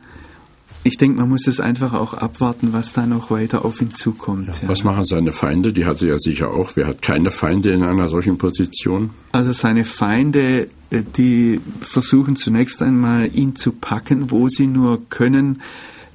Ich 0.83 0.97
denke, 0.97 1.19
man 1.19 1.29
muss 1.29 1.47
es 1.47 1.59
einfach 1.59 1.93
auch 1.93 2.15
abwarten, 2.15 2.73
was 2.73 2.93
da 2.93 3.05
noch 3.05 3.29
weiter 3.29 3.65
auf 3.65 3.81
ihn 3.81 3.91
zukommt. 3.91 4.47
Ja, 4.47 4.53
ja. 4.63 4.67
Was 4.67 4.83
machen 4.83 5.05
seine 5.05 5.31
Feinde? 5.31 5.73
Die 5.73 5.85
hatte 5.85 6.07
er 6.07 6.17
sicher 6.17 6.51
auch. 6.51 6.71
Wer 6.75 6.87
hat 6.87 7.01
keine 7.01 7.29
Feinde 7.29 7.71
in 7.71 7.83
einer 7.83 8.07
solchen 8.07 8.37
Position? 8.37 9.11
Also 9.31 9.51
seine 9.51 9.85
Feinde, 9.85 10.69
äh, 10.89 11.03
die 11.15 11.61
versuchen 11.81 12.35
zunächst 12.35 12.81
einmal, 12.81 13.29
ihn 13.33 13.55
zu 13.55 13.73
packen, 13.73 14.31
wo 14.31 14.49
sie 14.49 14.67
nur 14.67 15.07
können, 15.09 15.61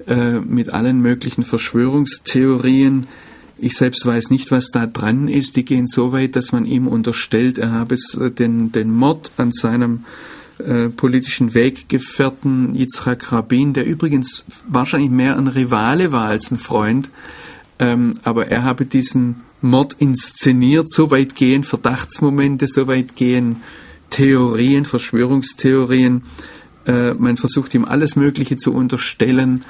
äh, 0.07 0.41
mit 0.41 0.71
allen 0.71 1.01
möglichen 1.01 1.45
Verschwörungstheorien 1.45 3.07
ich 3.59 3.75
selbst 3.75 4.05
weiß 4.05 4.29
nicht, 4.29 4.51
was 4.51 4.71
da 4.71 4.87
dran 4.87 5.29
ist. 5.29 5.57
Die 5.57 5.65
gehen 5.65 5.87
so 5.87 6.13
weit, 6.13 6.37
dass 6.37 6.53
man 6.53 6.67
ihm 6.67 6.87
unterstellt, 6.87 7.57
er 7.57 7.73
habe 7.73 7.95
äh, 7.95 8.31
den, 8.31 8.71
den 8.71 8.95
Mord 8.95 9.31
an 9.39 9.53
seinem 9.53 9.95
äh, 9.95 10.36
politischen 10.89 11.55
Weggefährten 11.55 12.75
Yitzhak 12.75 13.33
Rabin, 13.33 13.73
der 13.73 13.87
übrigens 13.87 14.45
wahrscheinlich 14.69 15.11
mehr 15.11 15.37
ein 15.37 15.49
Rivale 15.49 16.13
war 16.13 16.27
als 16.27 16.51
ein 16.51 16.57
Freund, 16.57 17.11
ähm, 17.79 18.19
aber 18.23 18.49
er 18.49 18.65
habe 18.65 18.87
diesen 18.87 19.43
Mord 19.61 19.97
inszeniert. 19.99 20.91
So 20.91 21.11
weit 21.11 21.37
gehen 21.37 21.65
Verdachtsmomente, 21.65 22.67
so 22.69 22.87
weit 22.87 23.17
gehen 23.17 23.57
Theorien, 24.11 24.85
Verschwörungstheorien. 24.85 26.23
Äh, 26.87 27.15
man 27.15 27.37
versucht 27.37 27.75
ihm 27.75 27.85
alles 27.85 28.17
Mögliche 28.17 28.57
zu 28.57 28.73
unterstellen 28.73 29.65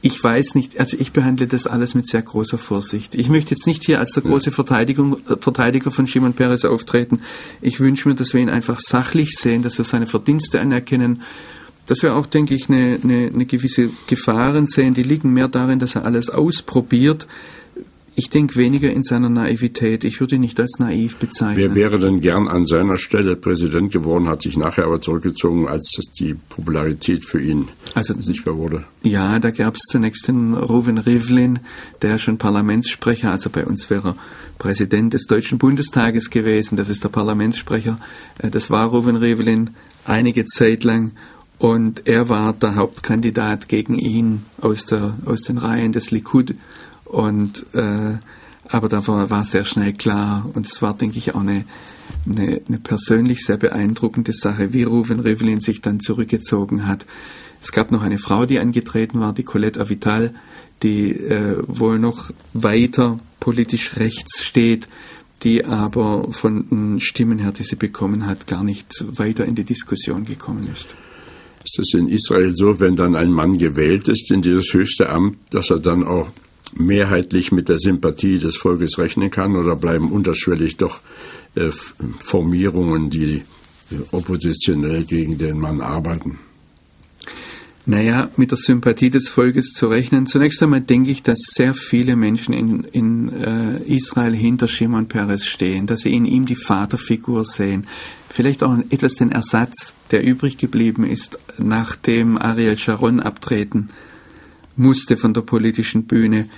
ich 0.00 0.22
weiß 0.22 0.54
nicht, 0.54 0.78
also 0.78 0.96
ich 0.98 1.12
behandle 1.12 1.48
das 1.48 1.66
alles 1.66 1.94
mit 1.94 2.06
sehr 2.06 2.22
großer 2.22 2.58
Vorsicht. 2.58 3.16
Ich 3.16 3.28
möchte 3.28 3.50
jetzt 3.50 3.66
nicht 3.66 3.84
hier 3.84 3.98
als 3.98 4.12
der 4.12 4.22
große 4.22 4.52
Verteidigung, 4.52 5.16
äh, 5.28 5.36
Verteidiger 5.38 5.90
von 5.90 6.06
Shimon 6.06 6.34
Peres 6.34 6.64
auftreten. 6.64 7.20
Ich 7.60 7.80
wünsche 7.80 8.08
mir, 8.08 8.14
dass 8.14 8.32
wir 8.32 8.40
ihn 8.40 8.50
einfach 8.50 8.78
sachlich 8.78 9.34
sehen, 9.36 9.62
dass 9.62 9.76
wir 9.78 9.84
seine 9.84 10.06
Verdienste 10.06 10.60
anerkennen, 10.60 11.22
dass 11.86 12.02
wir 12.02 12.14
auch, 12.14 12.26
denke 12.26 12.54
ich, 12.54 12.68
eine, 12.68 12.98
eine, 13.02 13.30
eine 13.34 13.46
gewisse 13.46 13.88
Gefahren 14.06 14.66
sehen. 14.66 14.94
Die 14.94 15.02
liegen 15.02 15.32
mehr 15.32 15.48
darin, 15.48 15.78
dass 15.78 15.96
er 15.96 16.04
alles 16.04 16.30
ausprobiert, 16.30 17.26
ich 18.18 18.30
denke 18.30 18.56
weniger 18.56 18.92
in 18.92 19.04
seiner 19.04 19.28
Naivität. 19.28 20.02
Ich 20.02 20.18
würde 20.18 20.34
ihn 20.34 20.40
nicht 20.40 20.58
als 20.58 20.80
naiv 20.80 21.18
bezeichnen. 21.18 21.56
Wer 21.56 21.74
wäre 21.76 22.00
denn 22.00 22.20
gern 22.20 22.48
an 22.48 22.66
seiner 22.66 22.96
Stelle 22.96 23.36
Präsident 23.36 23.92
geworden, 23.92 24.28
hat 24.28 24.42
sich 24.42 24.56
nachher 24.56 24.86
aber 24.86 25.00
zurückgezogen, 25.00 25.68
als 25.68 25.92
die 26.18 26.34
Popularität 26.34 27.24
für 27.24 27.40
ihn 27.40 27.68
also, 27.94 28.20
sichtbar 28.20 28.56
wurde? 28.56 28.82
Ja, 29.04 29.38
da 29.38 29.52
gab 29.52 29.76
es 29.76 29.82
zunächst 29.88 30.26
den 30.26 30.54
Ruven 30.54 30.98
Rivlin, 30.98 31.60
der 32.02 32.18
schon 32.18 32.38
Parlamentssprecher, 32.38 33.30
also 33.30 33.50
bei 33.50 33.64
uns 33.64 33.88
wäre 33.88 34.08
er 34.08 34.16
Präsident 34.58 35.14
des 35.14 35.26
Deutschen 35.26 35.58
Bundestages 35.58 36.30
gewesen. 36.30 36.74
Das 36.74 36.88
ist 36.88 37.04
der 37.04 37.10
Parlamentssprecher. 37.10 38.00
Äh, 38.38 38.50
das 38.50 38.68
war 38.68 38.88
Ruven 38.88 39.14
Rivlin 39.14 39.70
einige 40.04 40.44
Zeit 40.44 40.82
lang. 40.82 41.12
Und 41.58 42.08
er 42.08 42.28
war 42.28 42.52
der 42.52 42.74
Hauptkandidat 42.74 43.68
gegen 43.68 43.96
ihn 43.96 44.42
aus, 44.60 44.86
der, 44.86 45.14
aus 45.24 45.42
den 45.42 45.58
Reihen 45.58 45.92
des 45.92 46.10
Likud. 46.10 46.54
Und 47.08 47.66
äh, 47.74 48.18
aber 48.68 48.88
da 48.88 49.06
war, 49.06 49.44
sehr 49.44 49.64
schnell 49.64 49.94
klar 49.94 50.48
und 50.52 50.66
es 50.66 50.82
war, 50.82 50.94
denke 50.94 51.16
ich, 51.16 51.34
auch 51.34 51.40
eine, 51.40 51.64
eine, 52.26 52.60
eine 52.68 52.78
persönlich 52.78 53.42
sehr 53.44 53.56
beeindruckende 53.56 54.34
Sache, 54.34 54.74
wie 54.74 54.82
Ruven 54.82 55.20
Rivlin 55.20 55.60
sich 55.60 55.80
dann 55.80 56.00
zurückgezogen 56.00 56.86
hat. 56.86 57.06
Es 57.62 57.72
gab 57.72 57.90
noch 57.90 58.02
eine 58.02 58.18
Frau, 58.18 58.44
die 58.44 58.60
angetreten 58.60 59.20
war, 59.20 59.32
die 59.32 59.42
Colette 59.42 59.80
Avital, 59.80 60.34
die 60.82 61.10
äh, 61.10 61.62
wohl 61.66 61.98
noch 61.98 62.30
weiter 62.52 63.18
politisch 63.40 63.96
rechts 63.96 64.44
steht, 64.44 64.88
die 65.42 65.64
aber 65.64 66.30
von 66.30 66.68
den 66.68 67.00
Stimmen 67.00 67.38
her, 67.38 67.52
die 67.52 67.62
sie 67.62 67.76
bekommen 67.76 68.26
hat, 68.26 68.46
gar 68.46 68.62
nicht 68.62 69.04
weiter 69.18 69.46
in 69.46 69.54
die 69.54 69.64
Diskussion 69.64 70.24
gekommen 70.24 70.68
ist. 70.70 70.94
Ist 71.64 71.78
es 71.78 71.94
in 71.94 72.08
Israel 72.08 72.54
so, 72.54 72.80
wenn 72.80 72.96
dann 72.96 73.16
ein 73.16 73.32
Mann 73.32 73.56
gewählt 73.56 74.08
ist 74.08 74.30
in 74.30 74.42
dieses 74.42 74.72
höchste 74.74 75.08
Amt, 75.08 75.38
dass 75.50 75.70
er 75.70 75.78
dann 75.78 76.04
auch 76.04 76.28
mehrheitlich 76.74 77.52
mit 77.52 77.68
der 77.68 77.78
Sympathie 77.78 78.38
des 78.38 78.56
Volkes 78.56 78.98
rechnen 78.98 79.30
kann 79.30 79.56
oder 79.56 79.76
bleiben 79.76 80.10
unterschwellig 80.12 80.76
doch 80.76 81.00
äh, 81.54 81.70
Formierungen, 82.20 83.10
die 83.10 83.42
äh, 83.90 83.96
oppositionell 84.12 85.04
gegen 85.04 85.38
den 85.38 85.58
Mann 85.58 85.80
arbeiten? 85.80 86.38
Naja, 87.86 88.28
mit 88.36 88.50
der 88.50 88.58
Sympathie 88.58 89.08
des 89.08 89.28
Volkes 89.28 89.72
zu 89.72 89.86
rechnen. 89.86 90.26
Zunächst 90.26 90.62
einmal 90.62 90.82
denke 90.82 91.10
ich, 91.10 91.22
dass 91.22 91.38
sehr 91.54 91.72
viele 91.72 92.16
Menschen 92.16 92.52
in, 92.52 92.84
in 92.84 93.32
äh, 93.32 93.82
Israel 93.84 94.34
hinter 94.34 94.68
Shimon 94.68 95.08
Peres 95.08 95.46
stehen, 95.46 95.86
dass 95.86 96.00
sie 96.00 96.12
in 96.12 96.26
ihm 96.26 96.44
die 96.44 96.54
Vaterfigur 96.54 97.46
sehen. 97.46 97.86
Vielleicht 98.28 98.62
auch 98.62 98.76
etwas 98.90 99.14
den 99.14 99.32
Ersatz, 99.32 99.94
der 100.10 100.22
übrig 100.22 100.58
geblieben 100.58 101.02
ist, 101.02 101.38
nachdem 101.56 102.36
Ariel 102.36 102.76
Sharon 102.76 103.20
abtreten 103.20 103.88
musste 104.78 105.16
von 105.16 105.34
der 105.34 105.42
politischen 105.42 106.04
Bühne. 106.04 106.48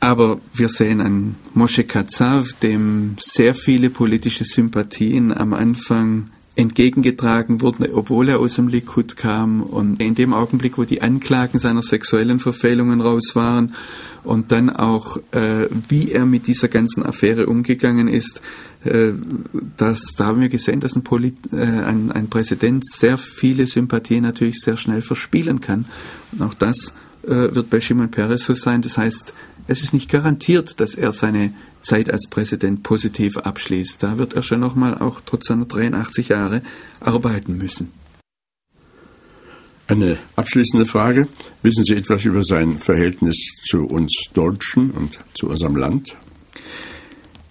Aber 0.00 0.40
wir 0.52 0.68
sehen 0.68 1.00
an 1.00 1.34
Moshe 1.54 1.84
Katsav, 1.84 2.52
dem 2.62 3.16
sehr 3.18 3.54
viele 3.54 3.90
politische 3.90 4.44
Sympathien 4.44 5.32
am 5.32 5.54
Anfang 5.54 6.30
entgegengetragen 6.56 7.60
wurden, 7.60 7.86
obwohl 7.92 8.28
er 8.28 8.38
aus 8.38 8.54
dem 8.54 8.68
Likud 8.68 9.16
kam. 9.16 9.62
Und 9.62 10.00
in 10.00 10.14
dem 10.14 10.32
Augenblick, 10.32 10.78
wo 10.78 10.84
die 10.84 11.02
Anklagen 11.02 11.58
seiner 11.58 11.82
sexuellen 11.82 12.38
Verfehlungen 12.38 13.00
raus 13.00 13.34
waren 13.34 13.74
und 14.22 14.52
dann 14.52 14.70
auch, 14.70 15.16
äh, 15.32 15.68
wie 15.88 16.12
er 16.12 16.26
mit 16.26 16.46
dieser 16.46 16.68
ganzen 16.68 17.04
Affäre 17.04 17.46
umgegangen 17.46 18.08
ist, 18.08 18.40
äh, 18.84 19.12
das, 19.76 20.14
da 20.16 20.26
haben 20.26 20.40
wir 20.40 20.48
gesehen, 20.48 20.80
dass 20.80 20.94
ein, 20.94 21.02
Polit, 21.02 21.36
äh, 21.52 21.56
ein, 21.56 22.12
ein 22.12 22.28
Präsident 22.28 22.86
sehr 22.86 23.18
viele 23.18 23.66
Sympathien 23.66 24.22
natürlich 24.22 24.60
sehr 24.60 24.76
schnell 24.76 25.02
verspielen 25.02 25.60
kann. 25.60 25.86
Und 26.32 26.42
auch 26.42 26.54
das 26.54 26.94
äh, 27.24 27.54
wird 27.54 27.70
bei 27.70 27.80
Shimon 27.80 28.10
Peres 28.10 28.44
so 28.44 28.54
sein. 28.54 28.82
Das 28.82 28.96
heißt, 28.96 29.34
es 29.66 29.82
ist 29.82 29.94
nicht 29.94 30.10
garantiert, 30.10 30.80
dass 30.80 30.94
er 30.94 31.12
seine 31.12 31.52
Zeit 31.84 32.10
als 32.10 32.28
Präsident 32.28 32.82
positiv 32.82 33.36
abschließt. 33.36 34.02
Da 34.02 34.18
wird 34.18 34.34
er 34.34 34.42
schon 34.42 34.60
nochmal 34.60 34.98
auch 34.98 35.20
trotz 35.24 35.48
seiner 35.48 35.66
83 35.66 36.28
Jahre 36.28 36.62
arbeiten 37.00 37.56
müssen. 37.56 37.92
Eine 39.86 40.16
abschließende 40.34 40.86
Frage. 40.86 41.28
Wissen 41.62 41.84
Sie 41.84 41.94
etwas 41.94 42.24
über 42.24 42.42
sein 42.42 42.78
Verhältnis 42.78 43.36
zu 43.68 43.86
uns 43.86 44.14
Deutschen 44.32 44.90
und 44.90 45.18
zu 45.34 45.48
unserem 45.48 45.76
Land? 45.76 46.16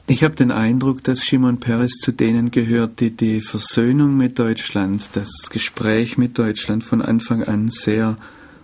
Ich 0.08 0.24
habe 0.24 0.36
den 0.36 0.52
Eindruck, 0.52 1.04
dass 1.04 1.24
Shimon 1.24 1.60
Peres 1.60 1.92
zu 2.02 2.12
denen 2.12 2.52
gehört, 2.52 3.00
die 3.00 3.12
die 3.12 3.40
Versöhnung 3.40 4.18
mit 4.18 4.38
Deutschland, 4.38 5.10
das 5.14 5.30
Gespräch 5.50 6.18
mit 6.18 6.38
Deutschland 6.38 6.84
von 6.84 7.02
Anfang 7.02 7.44
an 7.44 7.70
sehr 7.70 8.18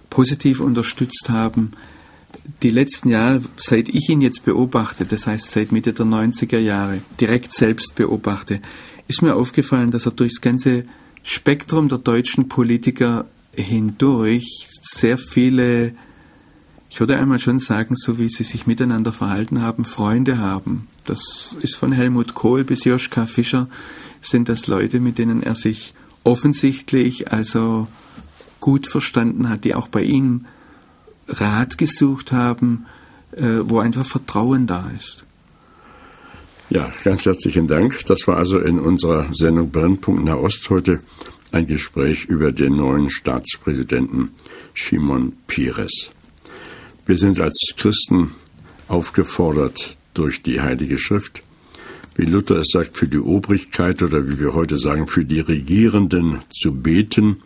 positiv 0.09 0.59
unterstützt 0.59 1.29
haben 1.29 1.71
die 2.63 2.69
letzten 2.69 3.09
Jahre, 3.09 3.41
seit 3.57 3.89
ich 3.89 4.09
ihn 4.09 4.21
jetzt 4.21 4.45
beobachte, 4.45 5.05
das 5.05 5.27
heißt 5.27 5.51
seit 5.51 5.71
Mitte 5.71 5.93
der 5.93 6.05
90er 6.05 6.59
Jahre, 6.59 7.01
direkt 7.19 7.53
selbst 7.53 7.95
beobachte, 7.95 8.61
ist 9.07 9.21
mir 9.21 9.35
aufgefallen, 9.35 9.91
dass 9.91 10.05
er 10.05 10.11
durchs 10.11 10.41
ganze 10.41 10.83
Spektrum 11.23 11.89
der 11.89 11.97
deutschen 11.97 12.47
Politiker 12.47 13.25
hindurch 13.55 14.67
sehr 14.81 15.17
viele, 15.17 15.93
ich 16.89 16.99
würde 16.99 17.17
einmal 17.17 17.39
schon 17.39 17.59
sagen, 17.59 17.95
so 17.97 18.19
wie 18.19 18.29
sie 18.29 18.43
sich 18.43 18.67
miteinander 18.67 19.11
verhalten 19.11 19.61
haben, 19.61 19.85
Freunde 19.85 20.37
haben. 20.37 20.87
Das 21.05 21.57
ist 21.61 21.75
von 21.75 21.91
Helmut 21.91 22.33
Kohl 22.33 22.63
bis 22.63 22.83
Joschka 22.83 23.25
Fischer, 23.25 23.67
sind 24.21 24.49
das 24.49 24.67
Leute, 24.67 24.99
mit 24.99 25.17
denen 25.17 25.43
er 25.43 25.55
sich 25.55 25.93
offensichtlich 26.23 27.31
also 27.31 27.87
gut 28.59 28.87
verstanden 28.87 29.49
hat, 29.49 29.63
die 29.63 29.75
auch 29.75 29.87
bei 29.87 30.03
ihm 30.03 30.45
Rat 31.29 31.77
gesucht 31.77 32.31
haben, 32.31 32.85
äh, 33.31 33.43
wo 33.63 33.79
einfach 33.79 34.05
Vertrauen 34.05 34.67
da 34.67 34.89
ist. 34.95 35.25
Ja, 36.69 36.91
ganz 37.03 37.25
herzlichen 37.25 37.67
Dank. 37.67 38.05
Das 38.05 38.27
war 38.27 38.37
also 38.37 38.59
in 38.59 38.79
unserer 38.79 39.27
Sendung 39.33 39.71
Brennpunkt 39.71 40.23
Nahost 40.23 40.69
heute 40.69 40.99
ein 41.51 41.65
Gespräch 41.65 42.25
über 42.25 42.51
den 42.51 42.75
neuen 42.75 43.09
Staatspräsidenten 43.09 44.29
Shimon 44.73 45.33
Peres. 45.47 46.11
Wir 47.07 47.17
sind 47.17 47.39
als 47.39 47.73
Christen 47.75 48.35
aufgefordert 48.87 49.97
durch 50.13 50.43
die 50.43 50.61
Heilige 50.61 50.99
Schrift, 50.99 51.41
wie 52.15 52.25
Luther 52.25 52.57
es 52.57 52.67
sagt, 52.71 52.95
für 52.95 53.07
die 53.07 53.17
Obrigkeit 53.17 54.03
oder 54.03 54.27
wie 54.27 54.39
wir 54.39 54.53
heute 54.53 54.77
sagen, 54.77 55.07
für 55.07 55.25
die 55.25 55.39
Regierenden 55.39 56.39
zu 56.53 56.73
beten. 56.73 57.37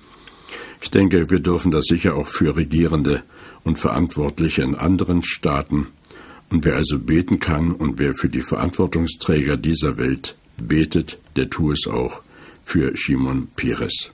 Ich 0.81 0.91
denke, 0.91 1.29
wir 1.29 1.39
dürfen 1.39 1.71
das 1.71 1.85
sicher 1.85 2.15
auch 2.15 2.27
für 2.27 2.57
Regierende 2.57 3.23
und 3.63 3.79
Verantwortliche 3.79 4.61
in 4.61 4.75
anderen 4.75 5.23
Staaten. 5.23 5.87
Und 6.49 6.65
wer 6.65 6.75
also 6.75 6.99
beten 6.99 7.39
kann 7.39 7.71
und 7.71 7.99
wer 7.99 8.13
für 8.13 8.29
die 8.29 8.41
Verantwortungsträger 8.41 9.57
dieser 9.57 9.97
Welt 9.97 10.35
betet, 10.57 11.17
der 11.35 11.49
tue 11.49 11.73
es 11.73 11.87
auch 11.87 12.21
für 12.63 12.95
Shimon 12.95 13.47
Peres. 13.55 14.11